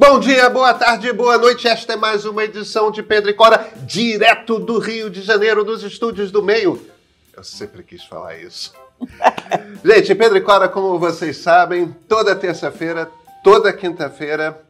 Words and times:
Bom 0.00 0.20
dia, 0.20 0.48
boa 0.48 0.72
tarde, 0.72 1.12
boa 1.12 1.36
noite. 1.36 1.66
Esta 1.66 1.94
é 1.94 1.96
mais 1.96 2.24
uma 2.24 2.44
edição 2.44 2.88
de 2.88 3.02
Pedro 3.02 3.30
e 3.30 3.34
Cora, 3.34 3.68
direto 3.82 4.60
do 4.60 4.78
Rio 4.78 5.10
de 5.10 5.22
Janeiro, 5.22 5.64
dos 5.64 5.82
estúdios 5.82 6.30
do 6.30 6.40
meio. 6.40 6.80
Eu 7.36 7.42
sempre 7.42 7.82
quis 7.82 8.04
falar 8.04 8.38
isso. 8.38 8.72
Gente, 9.84 10.14
Pedro 10.14 10.38
e 10.38 10.40
Cora, 10.40 10.68
como 10.68 11.00
vocês 11.00 11.38
sabem, 11.38 11.92
toda 12.08 12.36
terça-feira, 12.36 13.10
toda 13.42 13.72
quinta-feira, 13.72 14.62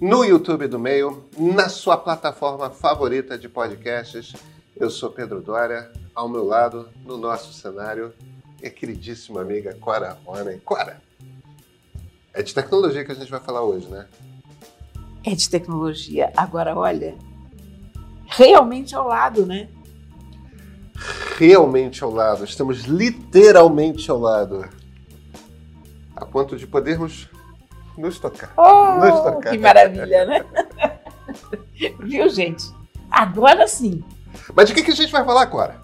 no 0.00 0.24
YouTube 0.24 0.66
do 0.66 0.78
Meio, 0.78 1.26
na 1.36 1.68
sua 1.68 1.98
plataforma 1.98 2.70
favorita 2.70 3.36
de 3.36 3.50
podcasts. 3.50 4.32
Eu 4.74 4.88
sou 4.88 5.10
Pedro 5.10 5.42
Dória, 5.42 5.92
ao 6.14 6.26
meu 6.26 6.46
lado, 6.46 6.88
no 7.04 7.18
nosso 7.18 7.52
cenário, 7.52 8.14
minha 8.58 8.70
queridíssima 8.70 9.42
amiga 9.42 9.76
Cora 9.78 10.16
Ronen. 10.24 10.58
Cora, 10.60 11.02
é 12.32 12.42
de 12.42 12.54
tecnologia 12.54 13.04
que 13.04 13.12
a 13.12 13.14
gente 13.14 13.30
vai 13.30 13.40
falar 13.40 13.60
hoje, 13.60 13.86
né? 13.86 14.06
É 15.24 15.34
de 15.34 15.48
tecnologia. 15.48 16.32
Agora, 16.36 16.76
olha, 16.76 17.14
realmente 18.26 18.94
ao 18.94 19.06
lado, 19.06 19.44
né? 19.44 19.68
Realmente 21.36 22.02
ao 22.02 22.10
lado. 22.10 22.44
Estamos 22.44 22.84
literalmente 22.84 24.10
ao 24.10 24.18
lado. 24.18 24.68
A 26.16 26.24
ponto 26.24 26.56
de 26.56 26.66
podermos 26.66 27.28
nos 27.96 28.18
tocar. 28.18 28.52
Oh, 28.56 28.98
nos 28.98 29.20
tocar. 29.20 29.50
que 29.50 29.58
maravilha, 29.58 30.24
né? 30.24 30.44
Viu, 32.00 32.28
gente? 32.28 32.64
Agora 33.10 33.66
sim, 33.66 34.04
Mas 34.54 34.68
de 34.68 34.74
que, 34.74 34.82
que 34.82 34.90
a 34.92 34.94
gente 34.94 35.10
vai 35.10 35.24
falar, 35.24 35.46
Cora? 35.46 35.80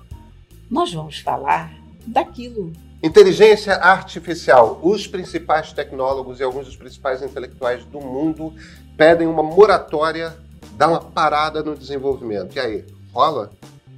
nós 0.70 0.92
vamos 0.92 1.18
falar 1.20 1.72
daquilo. 2.06 2.72
Inteligência 3.02 3.74
artificial. 3.74 4.80
Os 4.82 5.06
principais 5.06 5.72
tecnólogos 5.72 6.40
e 6.40 6.42
alguns 6.42 6.66
dos 6.66 6.76
principais 6.76 7.22
intelectuais 7.22 7.84
do 7.84 8.00
mundo 8.00 8.54
pedem 8.96 9.26
uma 9.26 9.42
moratória, 9.42 10.34
dá 10.72 10.88
uma 10.88 11.00
parada 11.00 11.62
no 11.62 11.76
desenvolvimento. 11.76 12.56
E 12.56 12.60
aí, 12.60 12.84
rola? 13.12 13.50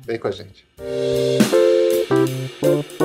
Vem 0.04 0.18
com 0.18 0.28
a 0.28 0.30
gente. 0.30 0.66
Cora 2.58 2.97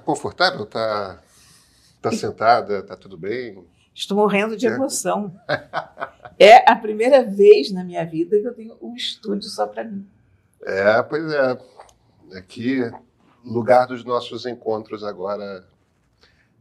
tá, 0.00 0.02
tá 0.02 0.06
confortável? 0.06 0.66
Tá, 0.66 1.22
tá 2.00 2.12
sentada? 2.12 2.82
Tá 2.82 2.96
tudo 2.96 3.16
bem? 3.16 3.64
Estou 3.94 4.16
morrendo 4.16 4.56
de 4.56 4.66
É. 4.66 4.70
emoção. 4.70 5.34
É 6.42 6.70
a 6.70 6.74
primeira 6.74 7.22
vez 7.22 7.70
na 7.70 7.84
minha 7.84 8.02
vida 8.06 8.40
que 8.40 8.46
eu 8.48 8.54
tenho 8.54 8.74
um 8.80 8.94
estúdio 8.96 9.42
só 9.50 9.66
para 9.66 9.84
mim. 9.84 10.08
É, 10.62 11.02
pois 11.02 11.30
é. 11.30 11.58
Aqui, 12.38 12.80
lugar 13.44 13.86
dos 13.86 14.02
nossos 14.06 14.46
encontros 14.46 15.04
agora 15.04 15.68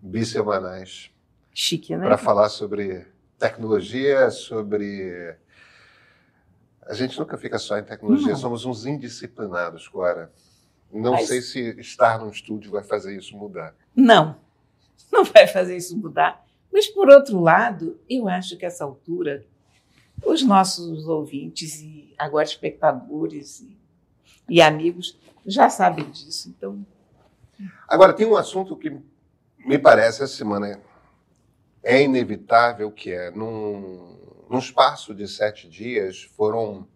bissemanais, 0.02 1.10
Chique, 1.54 1.95
né? 1.95 2.06
para 2.06 2.17
falar 2.17 2.50
sobre 2.50 3.08
tecnologia, 3.38 4.30
sobre. 4.32 5.34
A 6.86 6.94
gente 6.94 7.17
nunca 7.17 7.38
fica 7.38 7.58
só 7.58 7.78
em 7.78 7.84
tecnologia, 7.84 8.34
Não. 8.34 8.36
somos 8.36 8.66
uns 8.66 8.86
indisciplinados, 8.86 9.88
Cora. 9.88 10.30
Não 10.92 11.14
Mas- 11.14 11.28
sei 11.28 11.42
se 11.42 11.59
estar 11.80 12.20
num 12.20 12.30
estúdio 12.30 12.72
vai 12.72 12.84
fazer 12.84 13.16
isso 13.16 13.36
mudar. 13.38 13.76
Não, 13.95 14.36
não 15.12 15.23
vai 15.23 15.48
fazer 15.48 15.78
isso 15.78 15.95
mudar. 15.98 16.45
Mas, 16.72 16.88
por 16.88 17.09
outro 17.09 17.40
lado, 17.40 18.00
eu 18.09 18.28
acho 18.28 18.56
que 18.58 18.66
essa 18.66 18.84
altura, 18.84 19.45
os 20.26 20.44
nossos 20.44 21.08
ouvintes 21.08 21.80
e 21.82 22.14
agora 22.17 22.45
espectadores 22.45 23.62
e, 23.62 23.78
e 24.48 24.62
amigos 24.62 25.17
já 25.45 25.70
sabem 25.70 26.10
disso. 26.10 26.50
Então, 26.56 26.86
Agora, 27.88 28.14
tem 28.14 28.26
um 28.26 28.38
assunto 28.38 28.76
que 28.76 28.89
me 29.66 29.77
parece 29.77 30.23
essa 30.23 30.33
semana 30.33 30.80
é 31.83 32.02
inevitável, 32.02 32.89
que 32.92 33.11
é 33.11 33.32
num, 33.32 34.17
num 34.50 34.60
espaço 34.60 35.14
de 35.14 35.27
sete 35.27 35.67
dias 35.67 36.23
foram 36.38 36.88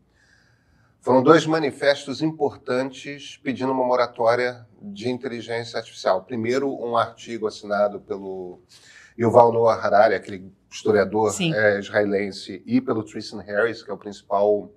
foram 1.04 1.22
dois 1.22 1.46
manifestos 1.46 2.22
importantes 2.22 3.38
pedindo 3.44 3.72
uma 3.72 3.84
moratória 3.84 4.66
de 4.82 5.10
inteligência 5.10 5.78
artificial. 5.78 6.24
Primeiro, 6.24 6.74
um 6.74 6.96
artigo 6.96 7.46
assinado 7.46 8.00
pelo 8.00 8.62
Yuval 9.20 9.52
Noah 9.52 9.76
Harari, 9.76 10.16
aquele 10.16 10.52
historiador 10.72 11.32
eh, 11.40 11.78
israelense, 11.80 12.64
e 12.66 12.80
pelo 12.82 13.04
Tristan 13.04 13.42
Harris, 13.42 13.84
que 13.84 13.92
é 13.92 13.94
o 13.94 13.98
principal 13.98 14.72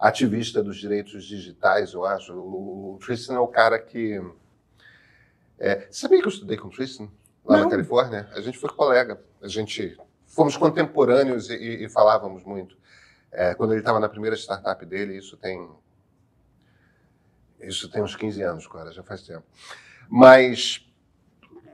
ativista 0.00 0.62
dos 0.62 0.76
direitos 0.76 1.24
digitais, 1.24 1.92
eu 1.92 2.04
acho. 2.04 2.34
O, 2.34 2.94
o 2.94 2.98
Tristan 2.98 3.34
é 3.34 3.38
o 3.38 3.46
cara 3.46 3.78
que 3.78 4.20
é, 5.58 5.86
sabia 5.90 6.18
que 6.20 6.26
eu 6.26 6.30
estudei 6.32 6.56
com 6.56 6.66
o 6.68 6.70
Tristan 6.70 7.08
lá 7.44 7.58
na 7.58 7.62
Não. 7.62 7.70
Califórnia? 7.70 8.28
A 8.34 8.40
gente 8.40 8.58
foi 8.58 8.68
colega. 8.70 9.22
A 9.40 9.46
gente 9.48 9.96
fomos 10.26 10.56
contemporâneos 10.56 11.48
e, 11.50 11.54
e- 11.54 11.84
e 11.84 11.88
falávamos 11.88 12.42
muito. 12.44 12.76
É, 13.32 13.54
quando 13.54 13.72
ele 13.72 13.80
estava 13.80 13.98
na 13.98 14.08
primeira 14.08 14.36
startup 14.36 14.84
dele, 14.84 15.16
isso 15.16 15.36
tem 15.36 15.68
isso 17.60 17.88
tem 17.88 18.02
uns 18.02 18.16
15 18.16 18.42
anos, 18.42 18.66
cara, 18.66 18.92
já 18.92 19.02
faz 19.02 19.22
tempo. 19.22 19.44
Mas 20.08 20.84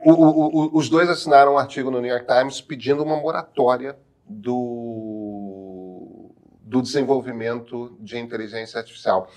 o- 0.05 0.13
o- 0.13 0.47
o- 0.67 0.77
os 0.77 0.87
dois 0.87 1.09
assinaram 1.09 1.55
um 1.55 1.57
artigo 1.57 1.89
no 1.91 1.99
New 1.99 2.09
York 2.11 2.27
Times 2.27 2.61
pedindo 2.61 3.03
uma 3.03 3.17
moratória 3.17 3.97
do, 4.25 6.31
do 6.61 6.81
desenvolvimento 6.81 7.97
de 7.99 8.17
inteligência 8.17 8.77
artificial. 8.79 9.29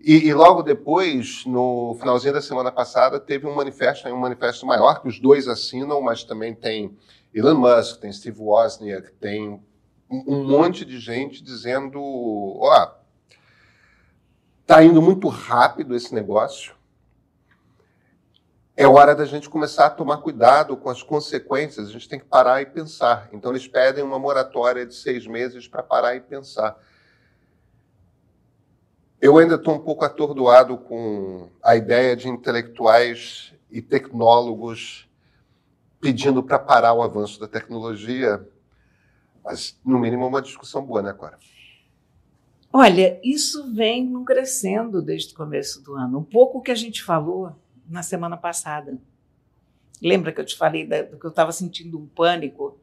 E, 0.00 0.26
e 0.26 0.34
logo 0.34 0.62
depois, 0.62 1.44
no 1.46 1.94
finalzinho 2.00 2.32
da 2.32 2.42
semana 2.42 2.72
passada, 2.72 3.20
teve 3.20 3.46
um 3.46 3.54
manifesto, 3.54 4.08
um 4.08 4.16
manifesto 4.16 4.66
maior, 4.66 5.00
que 5.00 5.06
os 5.08 5.20
dois 5.20 5.46
assinam, 5.46 6.00
mas 6.00 6.24
também 6.24 6.54
tem 6.54 6.96
Elon 7.32 7.54
Musk, 7.54 8.00
tem 8.00 8.12
Steve 8.12 8.40
Wozniak, 8.40 9.12
tem 9.20 9.62
um 10.12 10.44
monte 10.44 10.84
de 10.84 11.00
gente 11.00 11.42
dizendo: 11.42 11.98
ó, 12.00 12.92
tá 14.66 14.82
indo 14.84 15.00
muito 15.00 15.28
rápido 15.28 15.94
esse 15.94 16.14
negócio. 16.14 16.74
É 18.76 18.86
hora 18.86 19.14
da 19.14 19.24
gente 19.24 19.48
começar 19.48 19.86
a 19.86 19.90
tomar 19.90 20.18
cuidado 20.18 20.76
com 20.76 20.88
as 20.88 21.02
consequências. 21.02 21.88
A 21.88 21.92
gente 21.92 22.08
tem 22.08 22.18
que 22.18 22.24
parar 22.24 22.62
e 22.62 22.66
pensar. 22.66 23.28
Então, 23.32 23.52
eles 23.52 23.68
pedem 23.68 24.02
uma 24.02 24.18
moratória 24.18 24.86
de 24.86 24.94
seis 24.94 25.26
meses 25.26 25.68
para 25.68 25.82
parar 25.82 26.16
e 26.16 26.20
pensar. 26.20 26.78
Eu 29.20 29.38
ainda 29.38 29.54
estou 29.54 29.74
um 29.74 29.78
pouco 29.78 30.04
atordoado 30.04 30.76
com 30.78 31.50
a 31.62 31.76
ideia 31.76 32.16
de 32.16 32.28
intelectuais 32.28 33.54
e 33.70 33.80
tecnólogos 33.80 35.08
pedindo 36.00 36.42
para 36.42 36.58
parar 36.58 36.94
o 36.94 37.02
avanço 37.02 37.38
da 37.38 37.46
tecnologia, 37.46 38.44
mas 39.44 39.78
no 39.84 39.98
mínimo 39.98 40.26
uma 40.26 40.40
discussão 40.42 40.84
boa, 40.84 41.02
né, 41.02 41.12
Cora? 41.12 41.38
olha, 42.72 43.20
isso 43.22 43.72
vem 43.74 44.04
num 44.04 44.24
crescendo 44.24 45.02
desde 45.02 45.34
o 45.34 45.36
começo 45.36 45.82
do 45.82 45.94
ano. 45.94 46.18
Um 46.20 46.24
pouco 46.24 46.58
o 46.58 46.62
que 46.62 46.70
a 46.70 46.74
gente 46.74 47.02
falou 47.02 47.54
na 47.86 48.02
semana 48.02 48.36
passada. 48.36 48.98
Lembra 50.00 50.32
que 50.32 50.40
eu 50.40 50.44
te 50.44 50.56
falei 50.56 50.86
da- 50.86 51.02
do 51.02 51.18
que 51.18 51.24
eu 51.26 51.30
estava 51.30 51.52
sentindo 51.52 51.98
um 51.98 52.06
pânico 52.06 52.78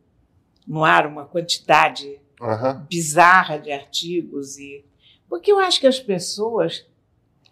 no 0.67 0.83
ar, 0.85 1.07
uma 1.07 1.25
quantidade 1.25 2.19
Aham. 2.39 2.85
bizarra 2.87 3.57
de 3.57 3.71
artigos 3.71 4.57
e 4.57 4.85
porque 5.27 5.51
eu 5.51 5.59
acho 5.59 5.79
que 5.79 5.87
as 5.87 5.99
pessoas 5.99 6.85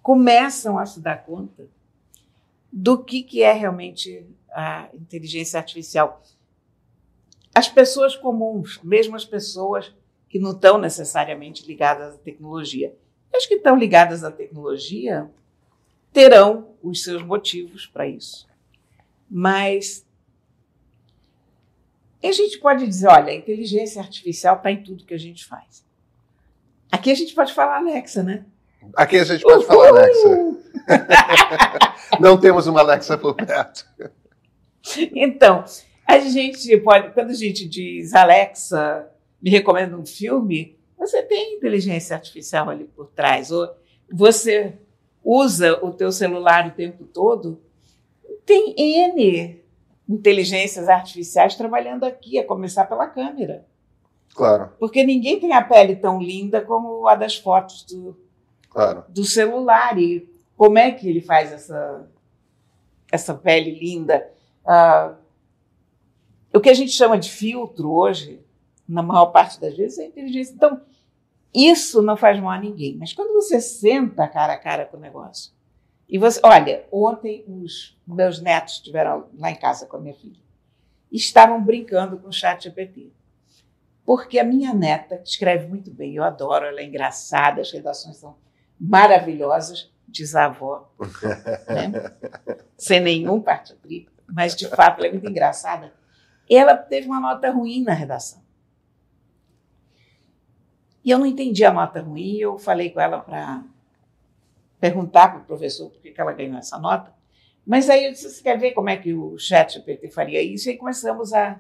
começam 0.03 0.77
a 0.79 0.85
se 0.85 0.99
dar 0.99 1.25
conta 1.25 1.67
do 2.71 3.03
que, 3.03 3.23
que 3.23 3.41
é 3.43 3.51
realmente 3.51 4.25
a 4.51 4.89
inteligência 4.93 5.57
artificial. 5.59 6.21
As 7.57 7.67
pessoas 7.67 8.15
comuns, 8.15 8.79
mesmo 8.83 9.15
as 9.15 9.25
pessoas 9.25 9.91
que 10.29 10.37
não 10.37 10.51
estão 10.51 10.77
necessariamente 10.77 11.65
ligadas 11.65 12.13
à 12.13 12.17
tecnologia, 12.19 12.95
as 13.35 13.47
que 13.47 13.55
estão 13.55 13.75
ligadas 13.75 14.23
à 14.23 14.29
tecnologia 14.29 15.27
terão 16.13 16.75
os 16.83 17.01
seus 17.01 17.23
motivos 17.23 17.87
para 17.87 18.05
isso. 18.05 18.47
Mas 19.27 20.05
a 22.23 22.31
gente 22.31 22.59
pode 22.59 22.85
dizer, 22.85 23.07
olha, 23.07 23.31
a 23.31 23.35
inteligência 23.35 24.03
artificial 24.03 24.57
está 24.57 24.71
em 24.71 24.83
tudo 24.83 25.03
que 25.03 25.15
a 25.15 25.19
gente 25.19 25.43
faz. 25.43 25.83
Aqui 26.91 27.09
a 27.09 27.15
gente 27.15 27.33
pode 27.33 27.55
falar 27.55 27.77
Alexa, 27.77 28.21
né? 28.21 28.45
Aqui 28.95 29.17
a 29.17 29.23
gente 29.23 29.41
pode 29.41 29.65
falar 29.65 29.87
Alexa. 29.87 30.57
Não 32.21 32.39
temos 32.39 32.67
uma 32.67 32.81
Alexa 32.81 33.17
por 33.17 33.33
perto. 33.33 33.83
Então, 35.15 35.65
a 36.07 36.19
gente 36.19 36.77
pode, 36.77 37.13
quando 37.13 37.31
a 37.31 37.35
gente 37.35 37.67
diz 37.67 38.13
Alexa, 38.13 39.11
me 39.41 39.49
recomenda 39.49 39.97
um 39.97 40.05
filme, 40.05 40.77
você 40.97 41.21
tem 41.21 41.55
inteligência 41.55 42.15
artificial 42.15 42.69
ali 42.69 42.85
por 42.85 43.07
trás. 43.07 43.51
Ou 43.51 43.69
você 44.11 44.73
usa 45.23 45.77
o 45.85 45.91
teu 45.91 46.11
celular 46.11 46.67
o 46.67 46.71
tempo 46.71 47.03
todo, 47.03 47.61
tem 48.45 48.73
N 48.77 49.61
inteligências 50.07 50.87
artificiais 50.87 51.55
trabalhando 51.55 52.05
aqui, 52.05 52.39
a 52.39 52.45
começar 52.45 52.85
pela 52.85 53.07
câmera. 53.07 53.65
Claro. 54.33 54.71
Porque 54.79 55.03
ninguém 55.03 55.39
tem 55.39 55.51
a 55.51 55.61
pele 55.61 55.95
tão 55.95 56.21
linda 56.21 56.61
como 56.61 57.07
a 57.07 57.15
das 57.15 57.35
fotos 57.35 57.83
do, 57.83 58.17
claro. 58.69 59.03
do 59.09 59.25
celular. 59.25 59.97
E 59.97 60.29
como 60.55 60.77
é 60.77 60.91
que 60.91 61.09
ele 61.09 61.21
faz 61.21 61.51
essa, 61.51 62.07
essa 63.11 63.33
pele 63.33 63.71
linda? 63.71 64.29
Ah, 64.65 65.15
o 66.57 66.61
que 66.61 66.69
a 66.69 66.73
gente 66.73 66.91
chama 66.91 67.17
de 67.17 67.31
filtro 67.31 67.91
hoje, 67.91 68.41
na 68.87 69.03
maior 69.03 69.27
parte 69.27 69.59
das 69.59 69.75
vezes, 69.75 69.99
é 69.99 70.05
inteligência. 70.05 70.53
Então, 70.53 70.81
isso 71.53 72.01
não 72.01 72.17
faz 72.17 72.39
mal 72.39 72.51
a 72.51 72.59
ninguém. 72.59 72.97
Mas 72.97 73.13
quando 73.13 73.33
você 73.33 73.61
senta 73.61 74.27
cara 74.27 74.53
a 74.53 74.57
cara 74.57 74.85
com 74.85 74.97
o 74.97 74.99
negócio, 74.99 75.51
e 76.09 76.17
você, 76.17 76.39
olha, 76.43 76.85
ontem 76.91 77.43
os 77.47 77.99
meus 78.07 78.41
netos 78.41 78.75
estiveram 78.75 79.27
lá 79.37 79.51
em 79.51 79.55
casa 79.55 79.85
com 79.85 79.97
a 79.97 79.99
minha 79.99 80.15
filha, 80.15 80.39
estavam 81.11 81.61
brincando 81.61 82.17
com 82.17 82.29
o 82.29 82.33
chat 82.33 82.63
GPT. 82.63 83.11
Porque 84.05 84.39
a 84.39 84.43
minha 84.43 84.73
neta 84.73 85.21
escreve 85.23 85.67
muito 85.67 85.91
bem, 85.91 86.15
eu 86.15 86.23
adoro, 86.23 86.65
ela 86.65 86.79
é 86.79 86.85
engraçada, 86.85 87.59
as 87.59 87.71
redações 87.71 88.17
são 88.17 88.37
maravilhosas, 88.79 89.91
diz 90.07 90.33
a 90.33 90.45
avó, 90.45 90.89
né? 91.67 91.91
sem 92.77 93.01
nenhum 93.01 93.41
partido 93.41 93.79
mas 94.27 94.55
de 94.55 94.67
fato 94.67 94.99
ela 94.99 95.07
é 95.07 95.11
muito 95.11 95.29
engraçada. 95.29 95.93
Ela 96.49 96.75
teve 96.75 97.07
uma 97.07 97.19
nota 97.19 97.51
ruim 97.51 97.83
na 97.83 97.93
redação. 97.93 98.41
E 101.03 101.11
eu 101.11 101.17
não 101.17 101.25
entendi 101.25 101.63
a 101.63 101.71
nota 101.71 102.01
ruim, 102.01 102.37
eu 102.37 102.57
falei 102.57 102.89
com 102.89 102.99
ela 102.99 103.19
para 103.19 103.63
perguntar 104.79 105.29
para 105.29 105.39
o 105.39 105.45
professor 105.45 105.89
por 105.89 106.01
que 106.01 106.13
ela 106.15 106.33
ganhou 106.33 106.57
essa 106.57 106.77
nota. 106.77 107.13
Mas 107.65 107.89
aí 107.89 108.05
eu 108.05 108.11
disse: 108.11 108.29
você 108.29 108.43
quer 108.43 108.57
ver 108.57 108.71
como 108.71 108.89
é 108.89 108.97
que 108.97 109.13
o 109.13 109.37
chat 109.37 109.73
GPT 109.73 110.09
faria 110.09 110.41
isso? 110.41 110.67
E 110.67 110.71
aí 110.71 110.77
começamos 110.77 111.33
a 111.33 111.59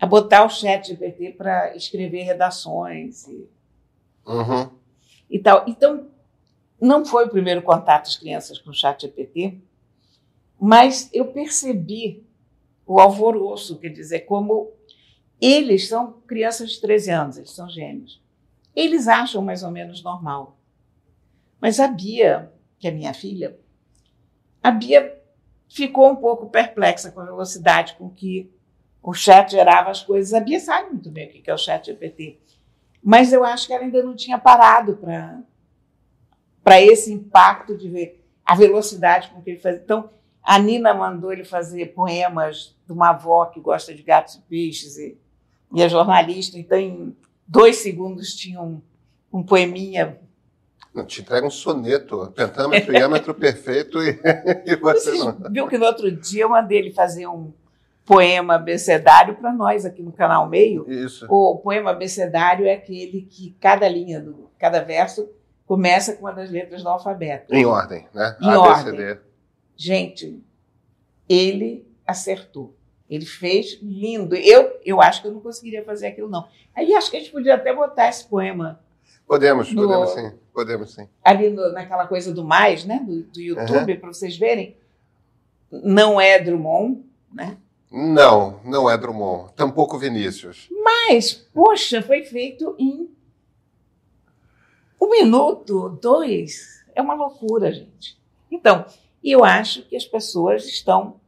a 0.00 0.06
botar 0.06 0.44
o 0.44 0.48
chat 0.48 0.88
GPT 0.88 1.32
para 1.32 1.74
escrever 1.76 2.22
redações 2.22 3.26
e, 3.26 3.48
uhum. 4.26 4.70
e 5.28 5.38
tal. 5.38 5.64
Então, 5.66 6.08
não 6.80 7.04
foi 7.04 7.26
o 7.26 7.30
primeiro 7.30 7.62
contato 7.62 8.04
das 8.04 8.16
crianças 8.16 8.58
com 8.58 8.70
o 8.70 8.74
chat 8.74 9.02
GPT, 9.02 9.58
mas 10.60 11.10
eu 11.12 11.26
percebi 11.32 12.24
o 12.88 12.98
alvoroço, 12.98 13.78
quer 13.78 13.90
dizer, 13.90 14.20
como 14.20 14.72
eles 15.38 15.88
são 15.88 16.14
crianças 16.26 16.72
de 16.72 16.80
13 16.80 17.10
anos, 17.10 17.36
eles 17.36 17.50
são 17.50 17.68
gêmeos. 17.68 18.20
Eles 18.74 19.06
acham 19.06 19.42
mais 19.42 19.62
ou 19.62 19.70
menos 19.70 20.02
normal. 20.02 20.56
Mas 21.60 21.78
a 21.78 21.86
Bia, 21.86 22.50
que 22.78 22.88
é 22.88 22.90
minha 22.90 23.12
filha, 23.12 23.58
a 24.62 24.70
Bia 24.70 25.20
ficou 25.68 26.10
um 26.10 26.16
pouco 26.16 26.48
perplexa 26.48 27.12
com 27.12 27.20
a 27.20 27.26
velocidade 27.26 27.94
com 27.98 28.08
que 28.08 28.50
o 29.02 29.12
chat 29.12 29.50
gerava 29.50 29.90
as 29.90 30.02
coisas. 30.02 30.32
A 30.32 30.40
Bia 30.40 30.58
sabe 30.58 30.88
muito 30.88 31.10
bem 31.10 31.28
o 31.28 31.30
que 31.30 31.50
é 31.50 31.54
o 31.54 31.58
chat 31.58 31.84
GPT. 31.86 32.38
Mas 33.02 33.34
eu 33.34 33.44
acho 33.44 33.66
que 33.66 33.74
ela 33.74 33.84
ainda 33.84 34.02
não 34.02 34.16
tinha 34.16 34.38
parado 34.38 34.98
para 36.64 36.80
esse 36.80 37.12
impacto 37.12 37.76
de 37.76 37.88
ver 37.90 38.24
a 38.46 38.54
velocidade 38.54 39.28
com 39.28 39.42
que 39.42 39.50
ele 39.50 39.60
fazia. 39.60 39.82
Então, 39.84 40.08
a 40.48 40.58
Nina 40.58 40.94
mandou 40.94 41.30
ele 41.30 41.44
fazer 41.44 41.92
poemas 41.92 42.74
de 42.86 42.92
uma 42.94 43.10
avó 43.10 43.44
que 43.44 43.60
gosta 43.60 43.94
de 43.94 44.02
gatos 44.02 44.36
e 44.36 44.40
peixes 44.48 44.96
e, 44.96 45.18
e 45.74 45.82
é 45.82 45.88
jornalista. 45.90 46.58
Então, 46.58 46.78
em 46.78 47.14
dois 47.46 47.76
segundos 47.76 48.32
tinha 48.34 48.62
um, 48.62 48.80
um 49.30 49.42
poeminha. 49.42 50.18
Não, 50.94 51.04
te 51.04 51.20
entrega 51.20 51.46
um 51.46 51.50
soneto, 51.50 52.32
pentâmetro, 52.34 52.94
diâmetro 52.94 53.34
perfeito 53.36 54.02
e, 54.02 54.18
e 54.64 54.74
você, 54.76 55.12
não. 55.18 55.36
Viu 55.50 55.68
que 55.68 55.76
no 55.76 55.84
outro 55.84 56.10
dia 56.10 56.44
eu 56.44 56.48
mandei 56.48 56.78
ele 56.78 56.92
fazer 56.92 57.26
um, 57.26 57.52
poema 58.06 58.54
abecedário 58.54 59.34
para 59.34 59.52
nós 59.52 59.84
aqui 59.84 60.02
no 60.02 60.12
canal 60.12 60.48
Meio. 60.48 60.90
Isso. 60.90 61.26
O 61.28 61.58
poema 61.58 61.90
abecedário 61.90 62.66
é 62.66 62.72
aquele 62.72 63.20
que 63.20 63.54
cada 63.60 63.86
linha 63.86 64.18
do 64.18 64.48
cada 64.58 64.80
verso 64.80 65.28
começa 65.66 66.14
com 66.14 66.24
uma 66.24 66.32
das 66.32 66.50
letras 66.50 66.82
do 66.82 66.88
alfabeto. 66.88 67.54
Em 67.54 67.66
ordem, 67.66 68.08
né? 68.14 68.34
Em 68.40 68.48
A, 68.48 68.58
ordem. 68.58 68.92
B, 68.92 68.96
C, 68.96 69.14
D. 69.14 69.27
Gente, 69.80 70.42
ele 71.28 71.86
acertou. 72.04 72.74
Ele 73.08 73.24
fez 73.24 73.78
lindo. 73.80 74.34
Eu, 74.34 74.76
eu 74.84 75.00
acho 75.00 75.22
que 75.22 75.28
eu 75.28 75.32
não 75.32 75.40
conseguiria 75.40 75.84
fazer 75.84 76.08
aquilo, 76.08 76.28
não. 76.28 76.48
Aí 76.74 76.92
acho 76.94 77.08
que 77.08 77.16
a 77.16 77.20
gente 77.20 77.30
podia 77.30 77.54
até 77.54 77.72
botar 77.72 78.08
esse 78.08 78.24
poema. 78.26 78.80
Podemos, 79.24 79.72
no, 79.72 79.82
podemos 79.82 80.10
sim. 80.10 80.32
Podemos 80.52 80.94
sim. 80.94 81.08
Ali 81.22 81.48
no, 81.50 81.70
naquela 81.70 82.08
coisa 82.08 82.34
do 82.34 82.44
mais, 82.44 82.84
né? 82.84 83.04
Do, 83.06 83.22
do 83.22 83.40
YouTube, 83.40 83.92
uhum. 83.92 84.00
para 84.00 84.12
vocês 84.12 84.36
verem. 84.36 84.76
Não 85.70 86.20
é 86.20 86.40
Drummond, 86.40 87.04
né? 87.32 87.56
Não, 87.90 88.60
não 88.64 88.90
é 88.90 88.98
Drummond. 88.98 89.52
Tampouco 89.54 89.96
Vinícius. 89.96 90.68
Mas, 90.82 91.32
poxa, 91.32 92.02
foi 92.02 92.24
feito 92.24 92.74
em 92.78 93.08
um 95.00 95.08
minuto, 95.08 95.88
dois. 96.02 96.84
É 96.94 97.00
uma 97.00 97.14
loucura, 97.14 97.72
gente. 97.72 98.18
Então, 98.50 98.84
eu 99.22 99.44
acho 99.44 99.82
que 99.82 99.96
as 99.96 100.04
pessoas 100.04 100.66
estão 100.66 101.20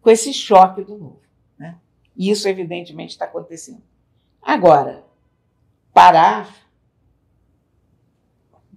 com 0.00 0.10
esse 0.10 0.32
choque 0.32 0.82
do 0.82 0.96
novo. 0.96 1.22
Né? 1.58 1.78
E 2.16 2.30
isso, 2.30 2.48
evidentemente, 2.48 3.10
está 3.10 3.26
acontecendo. 3.26 3.82
Agora, 4.40 5.04
parar 5.92 6.52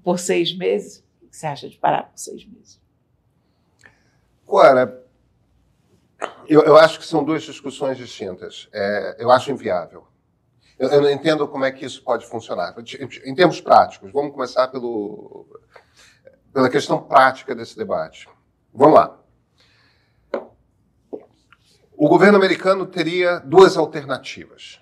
por 0.03 0.19
seis 0.19 0.55
meses? 0.55 1.03
O 1.21 1.27
que 1.27 1.35
você 1.35 1.47
acha 1.47 1.69
de 1.69 1.77
parar 1.77 2.03
por 2.03 2.17
seis 2.17 2.45
meses? 2.45 2.79
Agora, 4.47 5.03
eu, 6.47 6.61
eu, 6.61 6.77
acho 6.77 6.99
que 6.99 7.05
são 7.05 7.23
duas 7.23 7.41
discussões 7.41 7.97
distintas. 7.97 8.69
É, 8.71 9.15
eu 9.19 9.31
acho 9.31 9.51
inviável. 9.51 10.05
Eu, 10.77 10.89
eu, 10.89 11.01
não 11.01 11.09
entendo 11.09 11.47
como 11.47 11.65
é 11.65 11.71
que 11.71 11.85
isso 11.85 12.03
pode 12.03 12.25
funcionar. 12.27 12.75
Em 13.25 13.33
termos 13.33 13.59
práticos, 13.59 14.11
vamos 14.11 14.33
começar 14.33 14.67
pelo, 14.67 15.47
pela 16.55 16.69
questão 16.69 17.01
prática 17.01 17.53
desse 17.53 17.75
debate. 17.75 18.29
Vamos 18.73 18.95
lá. 18.95 19.19
O 21.97 22.07
governo 22.07 22.37
americano 22.37 22.85
teria 22.85 23.39
duas 23.39 23.75
alternativas. 23.75 24.79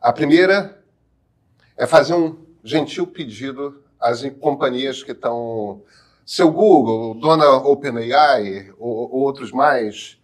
A 0.00 0.12
primeira 0.12 0.84
é 1.76 1.84
fazer 1.84 2.14
um 2.14 2.46
gentil 2.62 3.08
pedido 3.08 3.82
às 3.98 4.22
companhias 4.38 5.02
que 5.02 5.10
estão. 5.10 5.82
Seu 6.24 6.48
Google, 6.52 7.14
dona 7.14 7.50
OpenAI, 7.50 8.72
ou, 8.78 9.12
ou 9.12 9.20
outros 9.22 9.50
mais, 9.50 10.16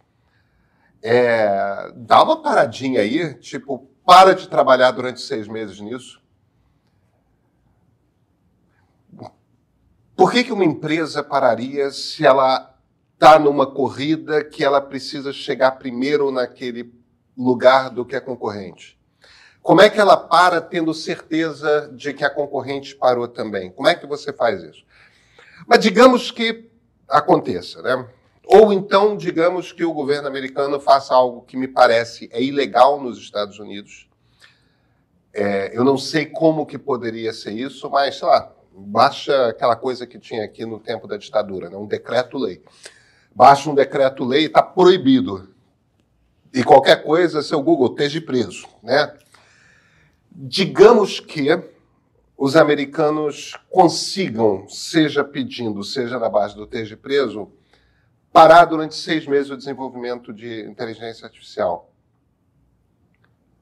é, 1.02 1.90
dá 1.96 2.22
uma 2.22 2.40
paradinha 2.42 3.00
aí, 3.00 3.34
tipo, 3.34 3.90
para 4.06 4.36
de 4.36 4.48
trabalhar 4.48 4.92
durante 4.92 5.20
seis 5.20 5.48
meses 5.48 5.80
nisso. 5.80 6.19
Por 10.20 10.30
que, 10.30 10.44
que 10.44 10.52
uma 10.52 10.66
empresa 10.66 11.22
pararia 11.22 11.90
se 11.90 12.26
ela 12.26 12.76
está 13.14 13.38
numa 13.38 13.66
corrida 13.66 14.44
que 14.44 14.62
ela 14.62 14.78
precisa 14.78 15.32
chegar 15.32 15.70
primeiro 15.78 16.30
naquele 16.30 16.92
lugar 17.34 17.88
do 17.88 18.04
que 18.04 18.14
a 18.14 18.20
concorrente? 18.20 19.00
Como 19.62 19.80
é 19.80 19.88
que 19.88 19.98
ela 19.98 20.18
para 20.18 20.60
tendo 20.60 20.92
certeza 20.92 21.90
de 21.96 22.12
que 22.12 22.22
a 22.22 22.28
concorrente 22.28 22.94
parou 22.94 23.26
também? 23.26 23.70
Como 23.70 23.88
é 23.88 23.94
que 23.94 24.06
você 24.06 24.30
faz 24.30 24.62
isso? 24.62 24.84
Mas 25.66 25.78
digamos 25.78 26.30
que 26.30 26.70
aconteça, 27.08 27.80
né? 27.80 28.06
Ou 28.44 28.74
então, 28.74 29.16
digamos 29.16 29.72
que 29.72 29.86
o 29.86 29.94
governo 29.94 30.28
americano 30.28 30.78
faça 30.78 31.14
algo 31.14 31.46
que 31.46 31.56
me 31.56 31.66
parece 31.66 32.28
é 32.30 32.42
ilegal 32.42 33.00
nos 33.00 33.16
Estados 33.16 33.58
Unidos. 33.58 34.06
É, 35.32 35.74
eu 35.74 35.82
não 35.82 35.96
sei 35.96 36.26
como 36.26 36.66
que 36.66 36.76
poderia 36.76 37.32
ser 37.32 37.52
isso, 37.52 37.88
mas, 37.88 38.18
sei 38.18 38.28
lá, 38.28 38.59
baixa 38.72 39.48
aquela 39.48 39.76
coisa 39.76 40.06
que 40.06 40.18
tinha 40.18 40.44
aqui 40.44 40.64
no 40.64 40.78
tempo 40.78 41.06
da 41.06 41.16
ditadura, 41.16 41.68
né? 41.68 41.76
um 41.76 41.86
decreto-lei. 41.86 42.62
Baixa 43.34 43.70
um 43.70 43.74
decreto-lei 43.74 44.42
e 44.42 44.46
está 44.46 44.62
proibido. 44.62 45.48
E 46.52 46.64
qualquer 46.64 47.02
coisa, 47.02 47.42
seu 47.42 47.62
Google, 47.62 47.88
esteja 47.90 48.20
preso. 48.20 48.66
Né? 48.82 49.16
Digamos 50.30 51.20
que 51.20 51.48
os 52.36 52.56
americanos 52.56 53.54
consigam, 53.68 54.66
seja 54.68 55.22
pedindo, 55.22 55.84
seja 55.84 56.18
na 56.18 56.28
base 56.28 56.56
do 56.56 56.64
esteja 56.64 56.96
preso, 56.96 57.52
parar 58.32 58.64
durante 58.64 58.94
seis 58.94 59.26
meses 59.26 59.50
o 59.50 59.56
desenvolvimento 59.56 60.32
de 60.32 60.64
inteligência 60.64 61.26
artificial. 61.26 61.92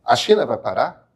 A 0.05 0.15
China 0.15 0.47
vai 0.47 0.57
parar? 0.57 1.08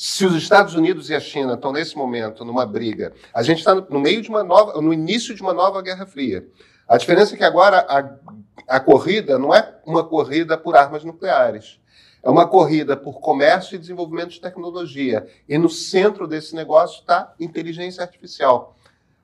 Se 0.00 0.24
os 0.24 0.36
Estados 0.36 0.76
Unidos 0.76 1.10
e 1.10 1.14
a 1.16 1.18
China 1.18 1.54
estão 1.54 1.72
nesse 1.72 1.96
momento 1.96 2.44
numa 2.44 2.64
briga, 2.64 3.12
a 3.34 3.42
gente 3.42 3.58
está 3.58 3.74
no 3.74 3.98
meio 3.98 4.22
de 4.22 4.28
uma 4.28 4.44
nova, 4.44 4.80
no 4.80 4.92
início 4.92 5.34
de 5.34 5.42
uma 5.42 5.52
nova 5.52 5.82
Guerra 5.82 6.06
Fria. 6.06 6.46
A 6.86 6.96
diferença 6.96 7.34
é 7.34 7.36
que 7.36 7.42
agora 7.42 7.80
a, 7.80 8.76
a 8.76 8.78
corrida 8.78 9.40
não 9.40 9.52
é 9.52 9.76
uma 9.84 10.04
corrida 10.04 10.56
por 10.56 10.76
armas 10.76 11.02
nucleares. 11.02 11.80
É 12.22 12.30
uma 12.30 12.46
corrida 12.46 12.96
por 12.96 13.18
comércio 13.18 13.74
e 13.74 13.78
desenvolvimento 13.78 14.30
de 14.30 14.40
tecnologia. 14.40 15.26
E 15.48 15.58
no 15.58 15.68
centro 15.68 16.28
desse 16.28 16.54
negócio 16.54 17.00
está 17.00 17.34
inteligência 17.40 18.00
artificial. 18.00 18.76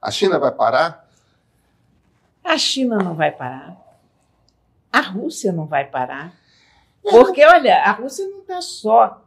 A 0.03 0.11
China 0.11 0.41
vai 0.41 0.51
parar? 0.51 1.09
A 2.43 2.59
China 2.59 2.99
não 2.99 3.15
vai 3.15 3.31
parar. 3.31 3.77
A 4.93 5.01
Rússia 5.01 5.53
não 5.53 5.67
vai 5.67 5.85
parar. 5.85 6.33
Porque, 7.01 7.45
olha, 7.45 7.77
a 7.77 7.93
Rússia 7.93 8.27
não 8.27 8.41
está 8.41 8.61
só 8.61 9.24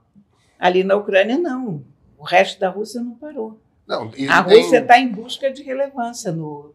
Ali 0.59 0.83
na 0.83 0.95
Ucrânia, 0.95 1.37
não. 1.37 1.83
O 2.17 2.23
resto 2.23 2.59
da 2.59 2.69
Rússia 2.69 3.01
não 3.01 3.11
parou. 3.15 3.59
Não, 3.87 4.03
A 4.29 4.43
tem- 4.43 4.61
Rússia 4.61 4.79
está 4.79 4.99
em 4.99 5.07
busca 5.07 5.51
de 5.51 5.63
relevância 5.63 6.31
no. 6.31 6.73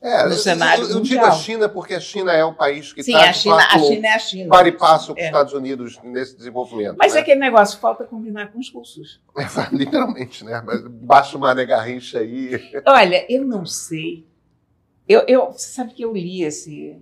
É, 0.00 0.24
no 0.24 0.32
eu- 0.32 0.36
cenário 0.36 0.84
eu, 0.84 0.90
eu 0.90 1.00
digo 1.00 1.16
mundial. 1.16 1.26
a 1.26 1.32
China 1.32 1.68
porque 1.70 1.94
a 1.94 1.98
China 2.00 2.30
é 2.32 2.44
o 2.44 2.52
país 2.52 2.92
que 2.92 3.02
Sim, 3.02 3.14
está 3.16 3.30
a 3.30 3.32
China, 3.32 3.56
a 3.56 3.78
China 3.78 4.06
é 4.06 4.12
a 4.12 4.18
China. 4.18 4.50
para 4.50 4.68
e 4.68 4.72
passo 4.72 5.06
com 5.14 5.18
os 5.18 5.24
É. 5.24 5.26
Estados 5.26 5.52
Unidos 5.54 5.98
nesse 6.04 6.36
desenvolvimento. 6.36 6.96
Mas 6.98 7.14
né? 7.14 7.18
é 7.18 7.22
aquele 7.22 7.40
negócio, 7.40 7.80
falta 7.80 8.04
combinar 8.04 8.52
com 8.52 8.58
os 8.60 8.70
russos. 8.70 9.20
Literalmente, 9.72 10.44
né? 10.44 10.62
Mas 10.64 10.82
Baixa 10.82 11.36
uma 11.38 11.48
Mané 11.48 11.64
Garrincha 11.64 12.18
aí. 12.20 12.60
Olha, 12.86 13.24
eu 13.32 13.44
não 13.44 13.64
sei. 13.64 14.26
Eu, 15.08 15.24
eu, 15.26 15.50
você 15.52 15.68
sabe 15.70 15.94
que 15.94 16.04
eu 16.04 16.12
li 16.12 16.42
esse, 16.42 17.00